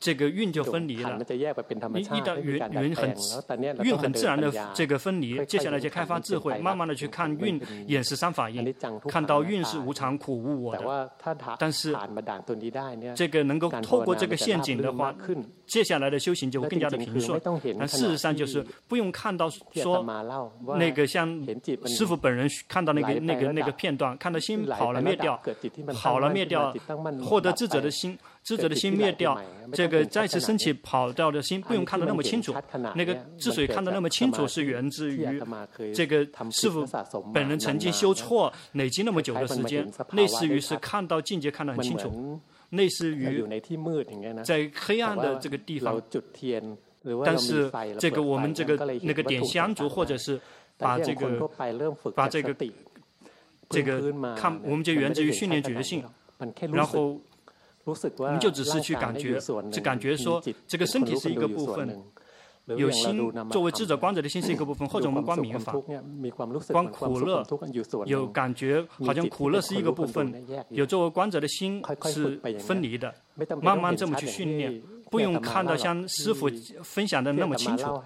[0.00, 8.72] 这个运就分离了，一一旦蕴蕴很运很自然的这个分离，接下来就开发智慧，慢慢的去看运演示三法印，
[9.08, 11.10] 看到运是无常苦无我的。
[11.58, 11.96] 但是
[13.16, 15.12] 这个能够透过这个陷阱的话，
[15.66, 17.40] 接下来的修行就会更加的平顺。
[17.76, 20.06] 但事实上就是不用看到说
[20.76, 21.44] 那个像
[21.86, 25.40] 师傅本人看到那个那个那个片段，看到心跑了灭掉，
[25.92, 26.72] 跑了灭掉，
[27.20, 28.16] 获得智者的心。
[28.48, 29.38] 智者的心灭掉，
[29.74, 32.54] 这个再次升起跑掉的心，不用看得那么清楚。
[32.94, 35.38] 那个之所以看得那么清楚，是源自于
[35.92, 36.86] 这个师傅
[37.34, 43.44] 本人曾经修错，累积那么久的时间，类似于是看到境界看得很清楚，类似于
[44.42, 46.00] 在黑暗的这个地方。
[47.22, 50.40] 但是这个我们这个那个点香烛，或者是
[50.78, 51.50] 把这个
[52.14, 52.56] 把这个
[53.68, 56.02] 这个看，我们就源自于训练觉性，
[56.72, 57.20] 然后。
[58.18, 59.38] 我们就只是去感觉，
[59.70, 62.02] 就感觉说这个身体是一个部分，
[62.66, 65.72] 有心作为智者观者的心是一个部分，或者我们观名法，
[66.70, 67.44] 观苦乐，
[68.06, 73.14] 有感觉好像苦乐是一个部分，有作为观者的心是分离的，
[73.62, 76.48] 慢慢这么去训练，不用看到像师傅
[76.82, 78.02] 分享的那么清楚，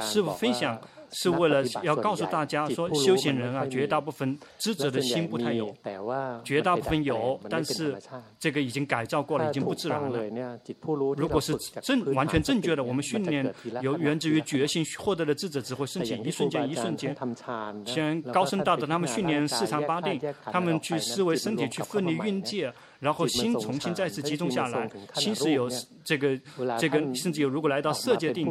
[0.00, 0.78] 师傅分享。
[1.14, 5.72] 是为了要告诉大家说，修行人啊，绝大部分智者的心不太有，
[6.44, 7.96] 绝大部分有，但是
[8.38, 10.20] 这个已经改造过了，已经不自然了。
[11.16, 17.16] 如果是正完全正确的，我们训练由源自于觉性获得的智者只会升起一瞬间一瞬间。
[17.86, 22.72] 像高僧大德他们训练四禅八定，他们去思维身体去奋力运界。
[23.04, 25.68] 然后心重新再次集中下来，心是有
[26.02, 26.34] 这个
[26.78, 28.50] 这个，甚至有如果来到色界定，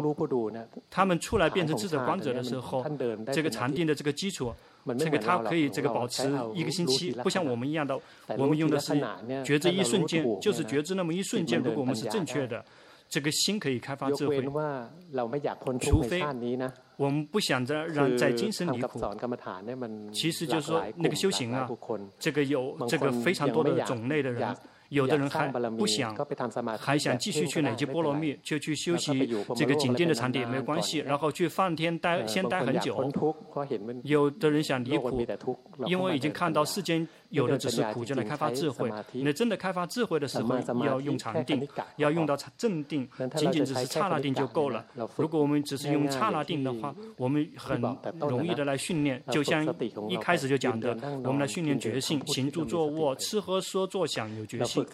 [0.91, 2.85] 他们出来变成智者观者的时候，
[3.33, 4.53] 这个禅定的这个基础，
[4.99, 7.99] 这个他可以这个保持一个星期，不像我们一样的，
[8.37, 8.93] 我们用的是
[9.43, 11.59] 觉知一瞬间，就是觉知那么一瞬间。
[11.59, 12.63] 如果我们是正确的，
[13.13, 14.41] 这个心可以开发智慧，
[15.79, 16.19] 除非。
[16.97, 18.99] 我们不想着让在今生离苦，
[20.11, 21.69] 其实就是说那个修行啊，
[22.17, 24.55] 这个有这个非常多的种类的人。
[24.89, 26.15] 有的人还不想，
[26.77, 33.11] 还想继续去累积波罗蜜，就去修习这个紧盯的禅定也没有关系，然后去放天待先待很久。
[34.03, 35.25] 有的人想离苦，
[35.87, 38.91] 因为已经看到世间有的只是苦，就来开发智慧。
[39.11, 41.67] 那真的开发智慧的时候，要用禅定，
[41.97, 44.85] 要用到正定，仅仅只是刹那定就够了。
[45.17, 47.81] 如果我们只是用刹那定的话，我们很
[48.19, 49.65] 容易的来训练，就像
[50.07, 54.85] 一开始就讲的，我们来训练觉性，行住坐卧，吃喝说坐想有觉性。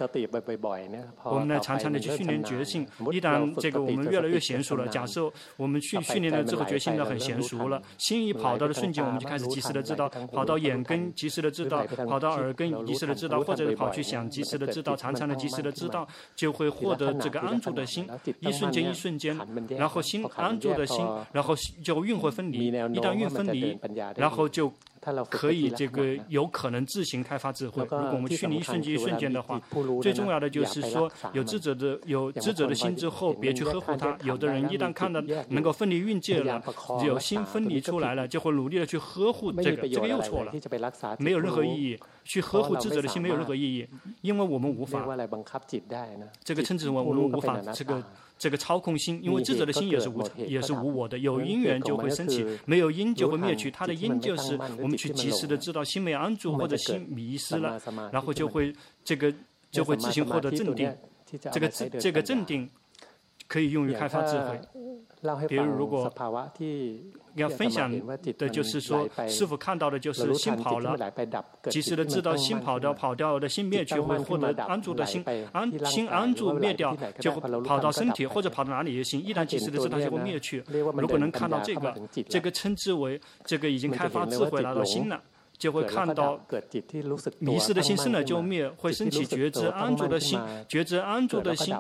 [1.24, 2.88] 我们呢，常常的去训练觉性。
[3.12, 18.08] 一旦这个我们越来越娴熟了，假设我们训训练了之后觉性呢很娴熟了，心一跑到的瞬间，我们就开始及时的知道，跑到眼根及时的知道，跑到耳根及时的知道，或者跑去想及时的知道，常常的及时的知道，就会获得这个安住的心，
[18.40, 19.38] 一瞬间一瞬间，
[19.78, 23.78] 然后心安住的心，然后就运会分离，一旦运分离，
[24.16, 24.72] 然后就。
[25.30, 27.82] 可以，这个有可能自行开发智慧。
[27.84, 29.60] 如果我们去离一瞬间一瞬间的话，
[30.02, 34.18] 最重要的就是说，有智者的有智者的心之后，别去呵护它。
[34.24, 36.62] 有的人一旦看到能够分离运界了，
[37.06, 40.52] 有心分离出来了，就会努力的去呵护这个，这个又错了，
[41.18, 41.98] 没有任何意义。
[42.30, 43.88] 去呵护智者的心没有任何意义，
[44.22, 45.04] 因为我们无法，
[46.44, 48.04] 这个称之为我们无法这个。
[48.40, 53.70] 这个操控心，因为智者的心也是无也是无我的，有因缘就会升起，没有因就会灭去。
[53.70, 57.78] 它的因就是我们去及时的知道心没安住或者心迷失了，
[58.14, 59.34] 然后就会这个
[59.70, 60.90] 就会自行获得正定。
[61.52, 61.68] 这个
[62.00, 62.70] 这个正定
[63.50, 64.62] 可以用于开发智慧。
[65.50, 66.10] 比如如果。
[67.36, 67.90] 要分享
[68.38, 70.98] 的就是说，师父看到的就是心跑了，
[71.70, 79.22] 及时的知道心跑掉，跑掉的心灭去，会获得安住的心，安心安住灭掉，就会跑到身体或者跑到哪里也行。
[79.22, 80.64] 一旦及时的知道，就会灭去。
[80.96, 81.96] 如果能看到这个，
[82.28, 85.22] 这个称之为这个已经开发智慧来到心了。
[85.60, 86.40] 就会看到
[87.40, 91.76] 迷失的心生了就灭，会升起觉知安住的心，觉知安住的心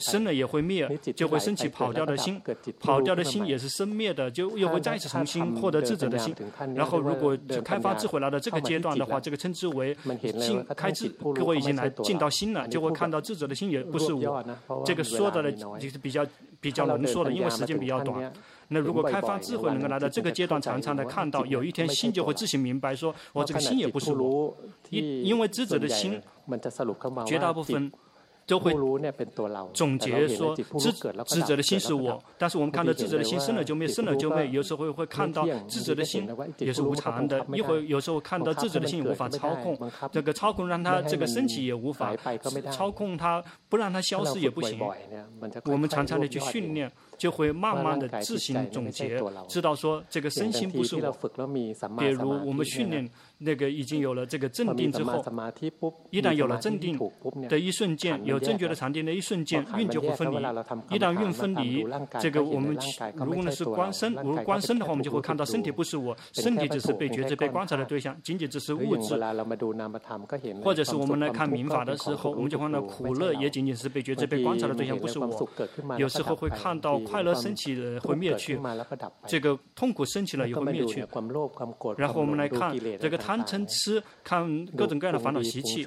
[0.00, 2.42] 生了也会灭，就会升起跑掉的心，
[2.80, 6.34] 跑掉的心也是生灭的，就又会再次重新获得智者的心。
[6.74, 9.96] 然后如果就开发智慧来到这个阶段的话，这个称之为
[10.40, 14.44] 进开智，各位已经来进到心了，就会看到智者的心也不是我。
[14.84, 16.26] 这个说的呢，就是比较
[16.60, 18.32] 比较浓缩的，因为时间比较短。
[18.72, 24.56] 那如果开发智慧能够来到这个阶段，常常的看到，有一天心就会自行明白，说我这个心也不是我，
[24.90, 26.20] 因因为智者的心，
[27.26, 27.92] 绝大部分
[28.44, 28.74] 都会
[29.72, 30.92] 总结说智
[31.24, 39.78] 智者的心是我，但是我们看到智者的心生了就灭，生了就灭，有时候会看到智者的心也是无常的，一会有时候看到智者的心也无法操控，
[40.10, 42.16] 这个操控让他这个升起也无法
[42.70, 44.80] 操控他，不让它消失也不行，
[45.66, 46.90] 我们常常的去训练。
[47.22, 51.16] 就会慢慢的自行总结，知道说这个身心不是我。
[51.96, 53.08] 比如我们训练
[53.38, 55.24] 那个已经有了这个镇定之后，
[56.10, 56.98] 一旦有了镇定
[57.48, 60.34] 的一瞬间，有正觉的禅定的一瞬间，运就会分离。
[60.90, 61.86] 一旦运分离，
[62.18, 62.76] 这个我们
[63.14, 69.14] 如果呢是观身，如果观身的话，我们就会看到身体不是我，身体只是被觉知、被观察的对象，仅仅只是物质。
[70.64, 75.48] 或者是我们来看民法的时候，我们就看到苦乐也仅仅是被觉知、被观察的对象，不是我。
[75.96, 76.98] 有时候会看到。
[77.12, 78.58] 快乐升起了会灭去，
[79.26, 81.06] 这个痛苦升起了也会灭去。
[81.98, 85.86] 然后我们来看这个贪嗔痴，看各种各样的烦恼习气，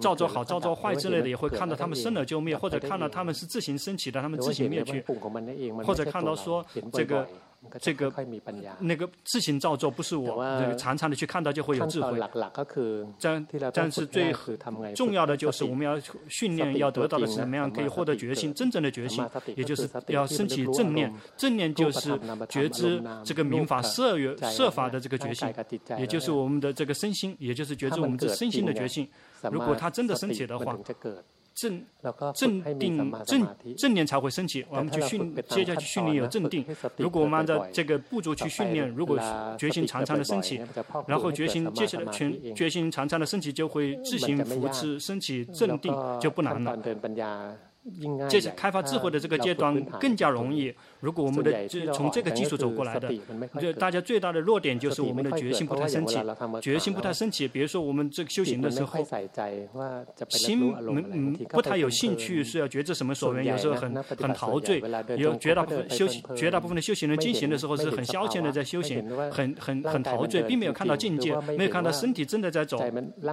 [0.00, 5.04] 造作好造作坏之类的，也会看到他们生了就灭，或者看到他们是自行升起的，他们自行灭去，
[5.84, 7.26] 或者看到说这个
[7.80, 8.12] 这个
[8.78, 12.18] 那个自行造作不是我，那个常常的去看到就会有智慧。
[13.20, 14.32] 但但是最
[14.94, 19.24] 重要的就是我们要训练，要得到的是怎么样可以获得决心，真正的决心，
[19.56, 21.12] 也就是要升起正念。
[21.36, 22.18] 正念就是
[22.48, 25.52] 觉知这个民法设约设法的这个决心，
[25.98, 29.08] 也就是我们的这个身心，也就是觉知我们这身心的决心。
[29.50, 30.78] 如果它真的升起的话。
[31.54, 31.84] 正
[32.34, 36.64] 正定正正念才会升起，我们去训，接下去训练有正定。
[36.96, 39.18] 如果我们按照这个步骤去训练，如果
[39.58, 40.60] 决心常常的升起，
[41.06, 46.78] 然后决心接下来全决心常常的升起，就会自行扶持升起正定，就不难了。
[48.28, 50.74] 这是开发智慧的这个阶段更加容易。
[51.00, 53.08] 如果我们的这从这个基础走过来的，
[53.60, 56.18] 就大家最大的弱点就是我们的决心不太升起，
[56.60, 57.46] 决心不太升起。
[57.46, 58.98] 比如说我们这个修行的时候，
[60.30, 64.82] 心嗯嗯不太有兴趣是要觉知什么所缘，有时候很很陶醉。
[65.16, 72.82] 有绝大部分修行绝大部分的修行人进行的时候是很消遣的在修行，很很很陶醉，并没有看到境界，没有看到身体真的在走，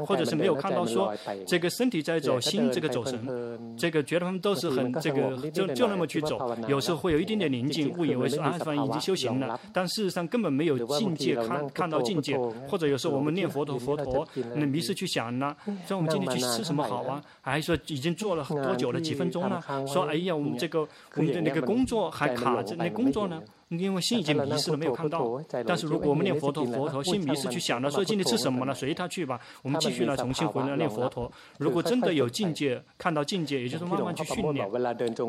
[0.06, 1.12] 或者是没有看到说
[1.48, 7.55] 这个身体在走，心这个走神，这个绝大部分都是很这个就就那么去走，有时候会有一点点。
[7.56, 12.38] 宁静，误以为是阿凡已经修行了，但事实上根本没有境界看看到境界，
[12.68, 15.56] 或者有时候我们念佛陀佛陀，那迷失去想呢，
[15.88, 17.24] 说我们今天去吃什么好啊？
[17.42, 19.00] 还说已经做了多久了？
[19.00, 19.64] 几分钟了？
[19.88, 23.42] 说哎呀，我们这个我们的那个工作还卡着，那工作呢？
[23.78, 25.42] 因为心已经迷失了，没有看到。
[25.66, 28.74] 但是如果我们念佛陀，佛陀心迷失去想了，说今天吃什么呢？
[28.74, 29.40] 随他去吧。
[29.62, 31.32] 我们继续来重新回来念佛陀。
[31.58, 34.70] 如果真的有境界，看到境界，也就是慢慢去训练。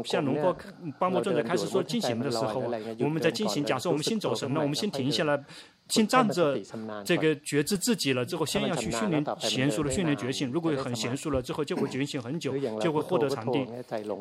[0.04, 0.56] 像龙波
[0.98, 2.62] 巴摩尊者开始说进行的时候，
[3.00, 3.64] 我们在进行。
[3.64, 5.42] 假设我们先走神了，我们先停下来，
[5.88, 6.58] 先站着，
[7.04, 10.50] 这个觉知自己了之后，先要去训练娴熟的训练觉醒。
[10.50, 13.66] 如果很娴熟了之后，就会觉醒很久，就会获得禅定。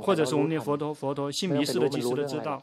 [0.01, 2.61] 或者是我们念佛陀，佛陀心迷失了，及时的知道。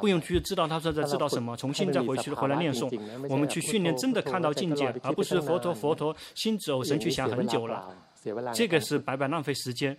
[0.00, 2.90] 不用去知道他说在知道什么，重新再回去回来念诵。
[3.28, 7.94] 我们去训练，真的看到境界，而不是佛陀佛陀心走神去想很久了。
[8.52, 9.96] 这个是白白浪费时间，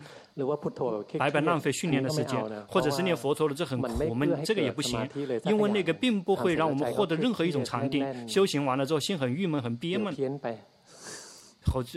[1.17, 5.07] 白白浪费训练的时间，或者是念佛陀的这很苦闷，这个也不行，
[5.45, 8.27] 因为那个并不会让我们获得任何一种禅定。
[8.27, 10.13] 修行完了之后，心很郁闷，很憋闷。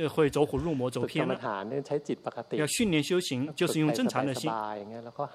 [0.09, 1.39] 会走火入魔，走偏了。
[2.53, 4.51] 要训练修行，就是用正常的心，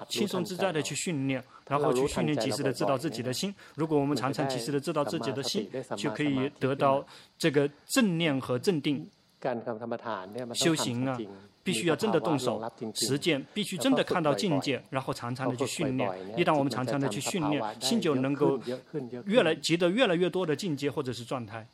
[0.08, 3.54] 轻松自在的去训练，然后去训练及时的知道自己的心。
[3.74, 7.04] 如果我们常常及时的知道自己的心，就可以得到
[7.38, 9.08] 这个正念和正定。
[10.54, 11.18] 修行啊。
[11.66, 12.62] 必须要真的动手
[12.94, 16.08] 实践，必须真的看到境界，然后常常的去训练。
[16.36, 18.58] 一旦我们常常的去训练，心就能够
[19.24, 21.66] 越来积得越来越多的境界或者是状态。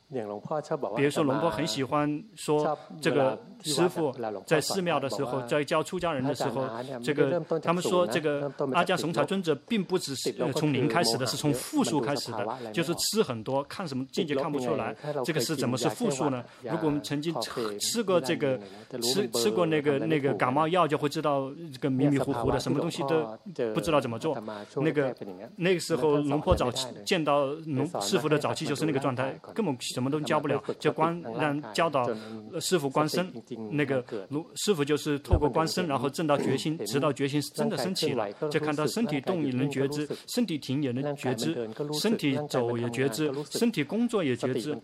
[0.97, 4.11] 比如说龙波很喜欢说，这个师傅
[4.47, 6.67] 在寺庙的时候，在教出家人的时候，
[7.03, 14.95] 这个他们说这个阿姜松禅尊者并不只是从零开始的，是从负数开始的，就是吃很多，看什么境界看不出来。
[15.23, 16.43] 这个是怎么是负数呢？
[16.63, 18.59] 如果我们曾经吃吃过这个
[19.01, 19.93] 吃吃过那个。
[19.99, 23.37] 个那个感冒药就会知道这个迷迷糊糊的，什么东西都
[23.73, 24.35] 不知道怎么做。
[24.77, 25.13] 那个
[25.55, 32.09] 那个时候龙婆早期见到龙师傅的早期就是那个状态，根本什么都教不了，就光让教导
[32.59, 33.31] 师傅观身。
[33.71, 44.77] 那个龙师傅就是透过观身，然后证到决心，直到决心真的升起了，就看到身体动也能觉知，身体停也能觉知，身体走也觉知，身体工作也觉知，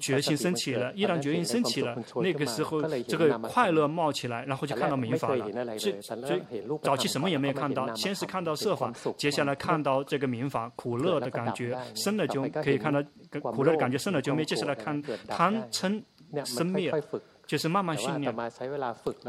[0.00, 0.92] 决心升起了。
[0.94, 5.46] 一旦决心升起了，那个时候这个快乐冒起来，然后就看到民法了。
[5.76, 6.42] 最最
[6.82, 13.02] 早期什么也没有看到，先是看到设法，接下来看到这个民法苦乐的感觉，生了就可以看到
[13.40, 16.02] 苦乐的感觉生了就灭，接下来看贪嗔
[16.44, 16.92] 生灭。
[17.46, 18.34] 就是慢慢训练，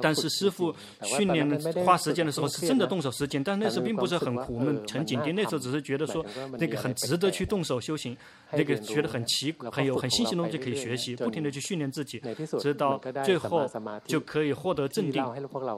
[0.01, 1.47] 但是师傅训练
[1.86, 6.25] 花时间的时候是真的动手实践，但那时候并不是很苦闷、很紧张，那时候只是觉得说
[6.58, 8.17] 那个很值得去动手修行，
[8.51, 12.21] 那个觉得很奇、很有很新鲜的东西可以学习，不停的去训练自己，
[12.60, 13.69] 直到最后
[14.06, 15.23] 就可以获得镇定。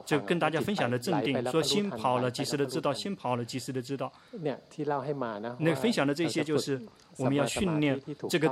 [0.06, 4.10] 就跟大家分享的镇定，说心跑了，及时的知道；心跑了，及时的知道。
[5.58, 6.80] 那分享的这些就是
[7.20, 8.50] 我们要训练这个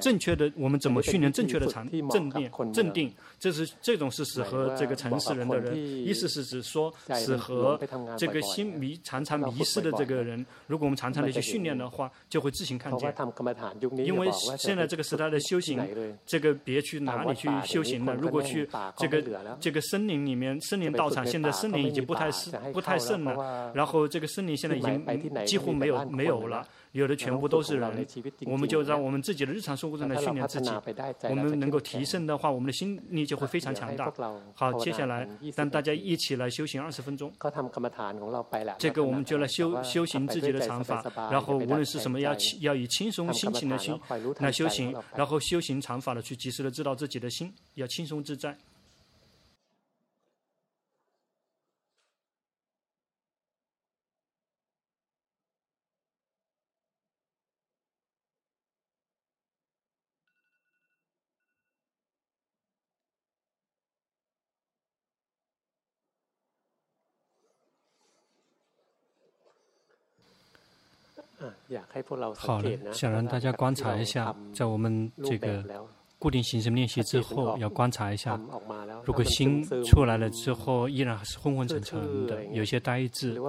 [0.00, 3.12] 正确的，我们怎么训练正确的禅正念镇定。
[3.38, 7.80] 这是这种是适合这个城市人的人， 意思是指说适合
[8.18, 13.14] 这个心迷常常迷失的这个人，如果我们常常的去训练的话，就会自行看见。
[14.04, 15.80] 因为现在这个时代的修行，
[16.26, 18.14] 这个别去哪里去修行了？
[18.14, 19.22] 如果去这个
[19.58, 26.66] 这个森林里面，森林道场现在森林已经不太是不太盛了，然后这个森林现在已经几乎没有没有了。
[26.92, 28.06] 有的全部都是人，
[28.46, 30.70] 我们就让我们自己的日常生活中来训练自己。
[31.28, 34.12] 我们能够提升的话，我们的心力就会非常强大。
[34.54, 37.32] 好，接下来让大家一起来修行二十分钟。
[38.78, 43.98] 这个我们就来修修行自己的长法，然后无论是什么，要要以轻松心情的心
[44.38, 48.56] 来修行，然后修行长法的去及时的知道自己的心，要轻松自在。
[72.36, 75.64] 好了，想让大家观察一下，在我们这个
[76.18, 78.38] 固定形式练习之后，要观察一下，
[79.04, 83.40] 如果心出来了之后依然还是昏昏沉沉的，有些呆滞，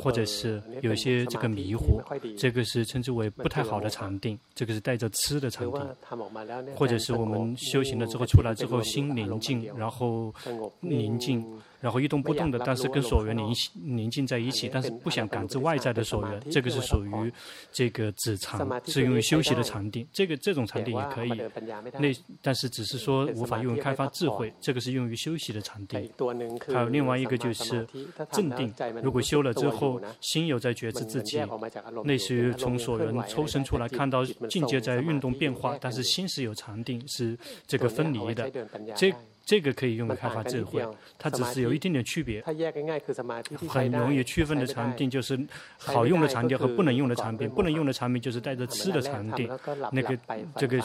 [0.00, 2.00] 或者是有些这个迷糊，
[2.38, 5.86] 这个是称之为不太好的禅定，这个是带着痴的禅定，
[6.74, 10.34] 或者是我们修行了之后出来之后心宁静，然后
[10.80, 11.46] 宁静。
[11.86, 17.32] 然后一动不动的，但是跟所缘宁宁静在一起，但是不想感知外在的所缘，这个是属于
[17.70, 20.04] 这个止禅，是用于休息的禅定。
[20.12, 21.30] 这个这种禅定也可以，
[22.00, 22.12] 那
[22.42, 26.10] 但是只是说无法用于开发智慧，这个是用于休息的禅定。
[26.74, 27.86] 还有另外一个就是
[28.32, 31.40] 镇定，如果修了之后，心有在觉知自己，
[32.02, 38.50] 类似于从所缘抽身出来，看到境界在运动变化，但是心是有禅定，是这个分离的。
[38.96, 39.14] 这
[39.46, 40.84] 这个可以用于开发智慧，
[41.16, 42.42] 它只是有一点点区别。
[43.68, 45.38] 很容易区分的禅定就是
[45.78, 47.48] 好用的禅定和不能用的禅定。
[47.48, 49.48] 不能用的禅定就是带着吃的禅定，
[49.92, 50.18] 那个
[50.56, 50.82] 这个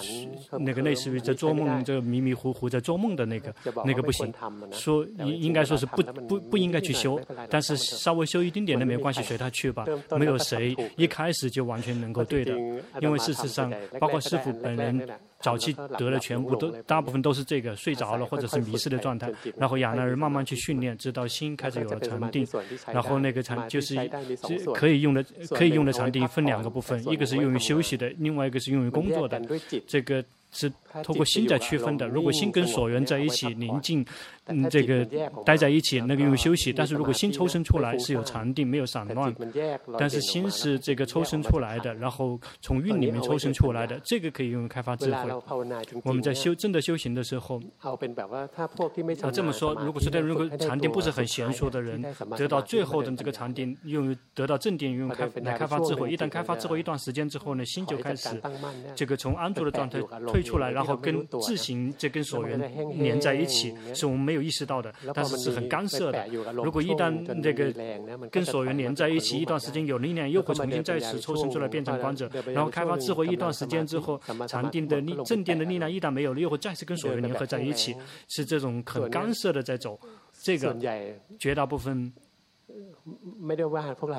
[0.60, 3.52] 那个类似于在做梦，这个迷迷糊糊在做梦的那个，
[3.84, 4.32] 那个不行。
[4.72, 9.88] 说应应该说是不不不应该去修，但是稍微修一丁点的没关系，随他去吧。
[10.12, 12.56] 没有谁一开始就完全能够对的，
[13.02, 15.10] 因为事实上，包括师傅本人。
[15.42, 22.48] 早期得了全部都大部分都是这个睡着了或者是迷失的状态，然后雅纳人慢慢去训练，直到心开始有了禅定，
[22.94, 23.96] 然后那个禅就是
[24.74, 29.42] 可以用的可以用的禅定分两个部分，一个是用于休息的，另外一个是用于工作的，
[29.88, 30.24] 这个。
[30.54, 30.70] 是
[31.02, 32.06] 通过心在区分的。
[32.10, 34.06] 如果心跟所缘在一起宁静，
[34.52, 35.06] 嗯，这个
[35.46, 36.72] 待在一起，那个用休息。
[36.74, 39.34] 但是如果心抽身出来，是有禅定，没有散乱。
[39.98, 45.32] 但是心是这个抽身出来的，然后从运里面抽身出来的，这个可以用于开发智慧。
[46.04, 52.04] 我们在修真的修行的时候，啊，这么说，如果是对如果禅定不是很娴熟的人，
[52.38, 56.12] 得到最后的这个禅定，用于得到正定，用开来开发智慧。
[56.12, 58.30] 一旦开发智慧一段时间之后呢，心就开始
[58.96, 60.42] 这个从安住的状态退。
[60.42, 62.60] 出来，然后跟自行这跟所缘
[62.98, 66.26] 连在一起，是我们没有意识到的，但是是很干涉的。
[66.64, 67.72] 如果一旦这个
[68.30, 77.96] 跟所缘连在一起一段时间有力量，又会重新再次抽身出来变成观者，然后开发智慧一段时间之后，禅定的力、正定的力量一旦没有了，又会再次跟所缘联合在一起，
[78.28, 80.00] 是这种很干涉的在走。
[80.42, 80.76] 这个
[81.38, 82.12] 绝大部分。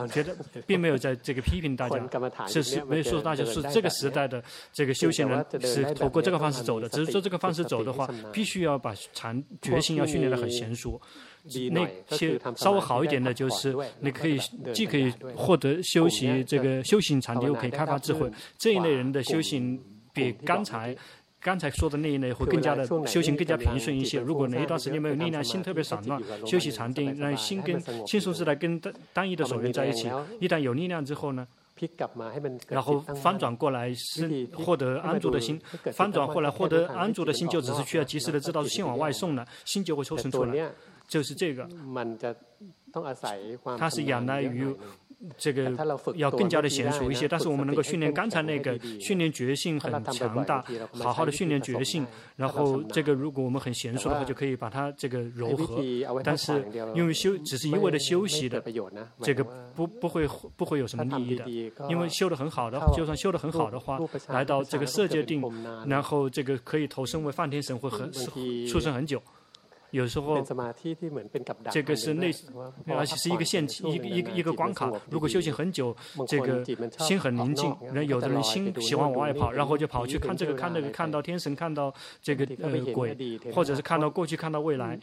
[0.02, 0.36] 我觉得
[0.66, 4.42] 并没有在这个批评大家，是是没有说大家是这个时代的
[4.72, 11.00] 这个修行人是通过这个方式走的，只是说这个方式走的话，必须要把禅决心要训练的很娴熟。
[11.70, 14.38] 那些稍微好一点的，就是你可以
[14.74, 18.30] 既可以获得修习这个修行禅定，又可以开发智慧。
[18.58, 19.80] 这一类人的修行
[20.12, 20.96] 比刚才。
[21.42, 24.20] 刚才说的那一类会更加的修行更加平顺一些。
[24.20, 30.08] 如果哪一段时间没有力量，心特别散乱，休息禅定，让心跟轻松自在跟单单一的所缘在一起。
[30.38, 31.46] 一旦有力量之后呢，
[32.68, 35.60] 然后翻转过来是获得安住的心，
[35.92, 40.70] 翻转过来获得安住的心就只是需要及时的知道是心往外送了，心就会抽身出来，
[41.08, 41.68] 就是这个。
[43.76, 44.72] 它是仰赖于。
[45.38, 45.70] 这个
[46.16, 50.64] 要更加的娴熟一些，但是我们能够训练刚才那个训练觉性很强大，
[50.94, 52.06] 好好的训练觉性，
[52.36, 55.82] 然后这个如果我们很娴熟的话，就可以把它这个柔和。
[56.24, 56.64] 但是
[56.94, 58.62] 因为修只是一味的休息的，
[59.22, 59.44] 这个
[59.74, 61.48] 不不会不会有什么利益的，
[61.88, 63.98] 因为修的很好的，就算修的很好的话，
[64.28, 65.42] 来到这个色界定，
[65.86, 68.10] 然后这个可以投身为梵天神会很
[68.68, 69.22] 出生很久。
[69.92, 70.42] 有时候，
[71.70, 72.32] 这个是内，
[72.86, 74.90] 而且是一个陷阱，一个一个一个关卡。
[75.10, 75.94] 如果修行很久，
[76.26, 76.64] 这个
[76.98, 83.14] 心很宁静，人有的人心喜欢往外跑，然后就跑去看这个看那个，看到天神，看到这个呃鬼，
[83.54, 84.98] 或者是看到过去，看到未来，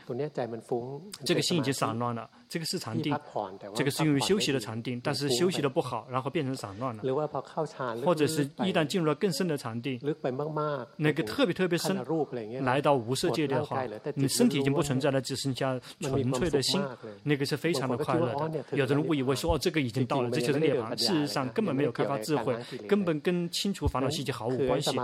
[1.23, 2.27] 这个心已经散乱了。
[2.49, 3.15] 这个是禅定，
[3.75, 7.03] 这个是用于休息的禅定，但是休息的不好，然后变成散乱了。
[8.03, 10.01] 或者是一旦进入了更深的禅定，
[10.97, 11.95] 那个特别特别深，
[12.63, 13.83] 来到无色界的话，
[14.15, 14.89] 你身体已经不。
[14.89, 16.81] 存在了，只剩下纯粹的心，
[17.21, 18.65] 那个是非常的快乐的。
[18.71, 20.97] 有的人误以为说哦，这个已经到了，这就是涅槃。
[20.97, 22.57] 事实上根本没有开发智慧，
[22.87, 24.99] 根本跟清除烦恼习气毫无关系。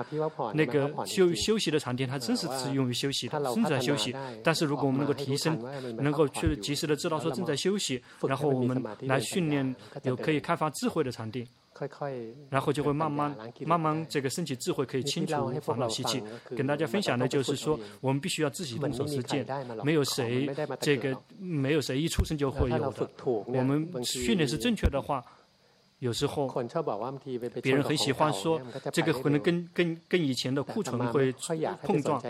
[0.55, 4.11] 那个休休息的禅定，它真是是用于休息的，正在休息。
[4.43, 5.55] 但是如果我们能够提升，
[5.97, 11.45] 能够去及时的知道说正在休息，然后我们来训练有可以开发智慧的禅定。
[12.49, 16.23] 然后就会慢慢、慢慢，这个升起智慧，可以清除烦恼习气。
[16.55, 19.45] 跟大家分享的就是说，我们必须要自己动手实践，
[19.83, 20.49] 没有谁
[20.79, 23.09] 这个没有谁一出生就会有的。
[23.23, 25.23] 我们训练是正确的话。
[25.99, 26.47] 有时候，
[27.61, 31.33] 别人很喜欢说这个可能跟跟跟以前的库存会
[31.83, 32.21] 碰撞，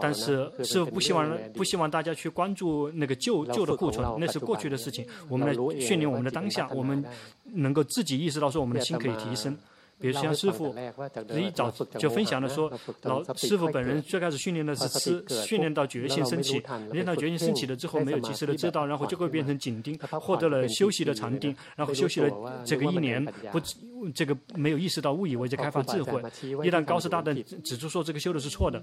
[0.00, 5.06] 但是是不希望不希望大家去关注那个旧旧的库存，那是过去的事情。
[5.28, 7.02] 我们来训练我们的当下，我们
[7.44, 9.56] 能够自己意识到说我们的心可以提升。
[10.04, 10.74] 比如像师傅
[11.34, 12.70] 一早就分享了说，
[13.04, 22.28] 老师傅本人最开始训练的是吃，训练到决心升起，练到决心升起了之后，没有及时的知道，然后就会变成紧盯，获得了休息的禅定，然后休息了
[22.66, 23.58] 这个一年，不，
[24.14, 26.20] 这个没有意识到，误以为在开发智慧。
[26.62, 28.82] 一旦高师大德指出说这个修的是错的，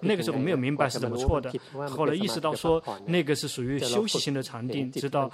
[0.00, 1.52] 那个时候没有明白是怎么错的，
[1.88, 5.30] 后来意识到说那个是属于休息性的禅定，直到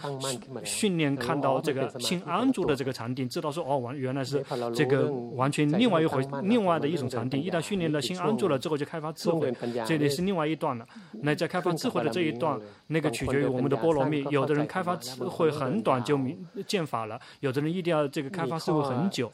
[0.64, 4.44] 训练看到这个心安住的这个禅定，知道说哦，完原来是。
[4.82, 7.38] 这个完全另外一回，另外的一种场地。
[7.38, 9.52] 一旦训练了心安住了之后，就开发智慧，
[9.86, 10.86] 这里是另外一段了。
[11.12, 12.60] 那在开发智慧的这一段，
[12.92, 14.24] 那个取决于我们的菠萝蜜。
[14.30, 19.30] 有的人开发智慧很短就明见法了，有的人一定要这个开发智慧很久。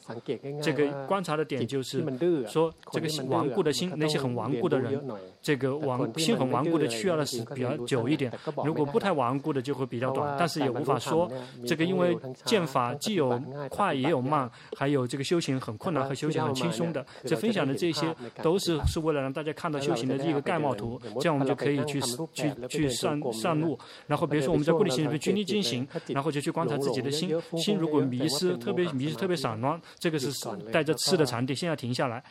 [0.61, 2.03] 这个观察的点就是
[2.47, 5.03] 说，这个顽固的心，那些很顽固的人，
[5.41, 8.31] 这个顽心很顽固的需要的是比较久一点。
[8.63, 11.27] 如果不太顽固的就会比较短，但是也无法说
[11.65, 14.47] 这个，因为剑法既有快也有慢，
[14.77, 15.39] 还有这个修。
[15.39, 22.01] 修行很困难和修行很轻松的，这分享的这些都是是为了让大家看到修行的一个概貌图，这样我们就可以去
[22.33, 23.79] 去去上上路。
[24.07, 30.29] 然后比如说我们在固定心里面拘泥进行，然后就去观察自己的心，心如果迷失，特别迷失特别散乱，这个是
[30.71, 32.23] 带着刺的禅定，先要停下来。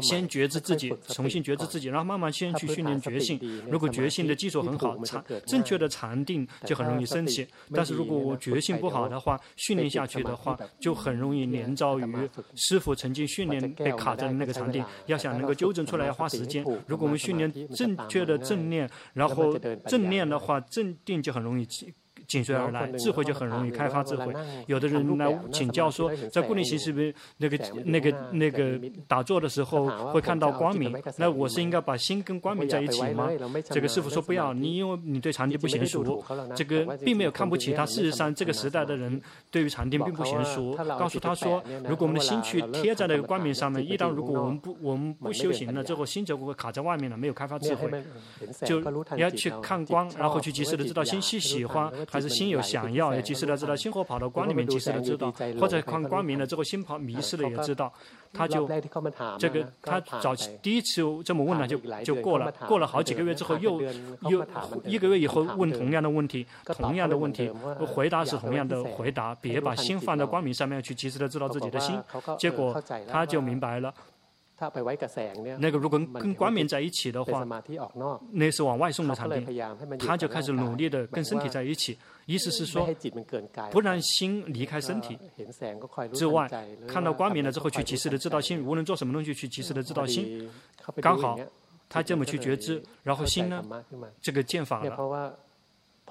[0.00, 3.40] 先觉知自己，重新觉知自己，然后慢慢先去训练觉性。
[3.70, 7.46] 如果觉性的基础很好，禅正确的禅定就很容易升起。
[7.72, 14.84] 但是如果我觉性不好的话，训练下去的话，就很容易连遭于师傅曾经训练被卡在那个禅定。
[15.06, 16.64] 要想能够纠正出来，要花时间。
[16.86, 21.66] 如果我们训练正确的正念，然后正念的话，正定就很容易。
[22.26, 24.32] 紧随而来，智慧就很容易开发智慧。
[24.66, 33.30] 有的人来请教说，在固定形式边那个那个那个打坐的时候会看到光明，那我是应该把心跟光明在一起吗？
[33.70, 36.24] 这个师傅说不要，你因为你对禅定不娴熟，
[36.54, 37.86] 这个并没有看不起他。
[37.86, 39.20] 事实上，这个时代的人
[39.50, 40.76] 对于禅定并不娴熟。
[40.98, 47.90] 告诉他说，如果我们的心去贴在那个光明上面，一旦如果我们不我们不修行了之后，心就会卡在外面了，没有开发智慧。
[48.64, 48.80] 就
[49.14, 51.90] 你要去看光，然后去及时的知道心喜喜欢。
[52.16, 57.92] 还是心有想要，也及时的知道心火跑到光里面，及时的知道，或者看光明了之后心跑迷失了也知道，
[58.32, 58.66] 他就
[59.38, 63.82] 这个他早期第一次这么问了就就过了，过了好几个月之后又
[64.30, 64.42] 又
[64.84, 67.52] 一个月以后问同样的问题，同样的问题
[67.86, 72.00] 回答是同样的回答，别把心放在光明上面去及时的知道自己的心，
[72.38, 73.92] 结果他就明白了。
[75.58, 77.44] 那个如果跟光明在一起的话，
[78.30, 81.98] 那是往外送的禅定，他就开始努力的跟身体在一起。
[82.24, 82.88] 意思是说，
[83.70, 85.18] 不让心离开身体
[86.12, 86.48] 之外，
[86.88, 90.50] 看到光明了之后，去及时的知道心，无论做什么东西，去及时的知道心。
[91.00, 91.38] 刚好
[91.88, 93.62] 他这么去觉知，然后心呢，
[94.20, 95.38] 这个见法了。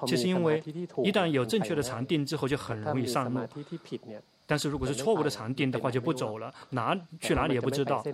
[0.06, 0.62] 就是因为
[1.02, 3.40] 一旦有正确的禅定之后，就很容易上路。
[4.46, 8.04] 但是如果是错误的禅定的话，就不走了，哪去哪里也不知道。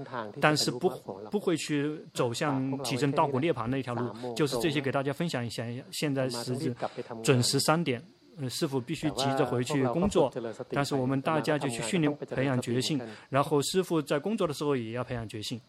[0.40, 0.88] 但是不
[1.30, 4.34] 不会去走向提升道果涅槃那一条路。
[4.34, 5.62] 就是这些给大家分享一下。
[5.90, 6.74] 现在时间
[7.22, 8.02] 准时三点，
[8.48, 10.32] 师傅必须急着回去工作。
[10.70, 15.60] 但是我们大家就去训练培养觉性，然后师傅在工作的时候也要培养觉性。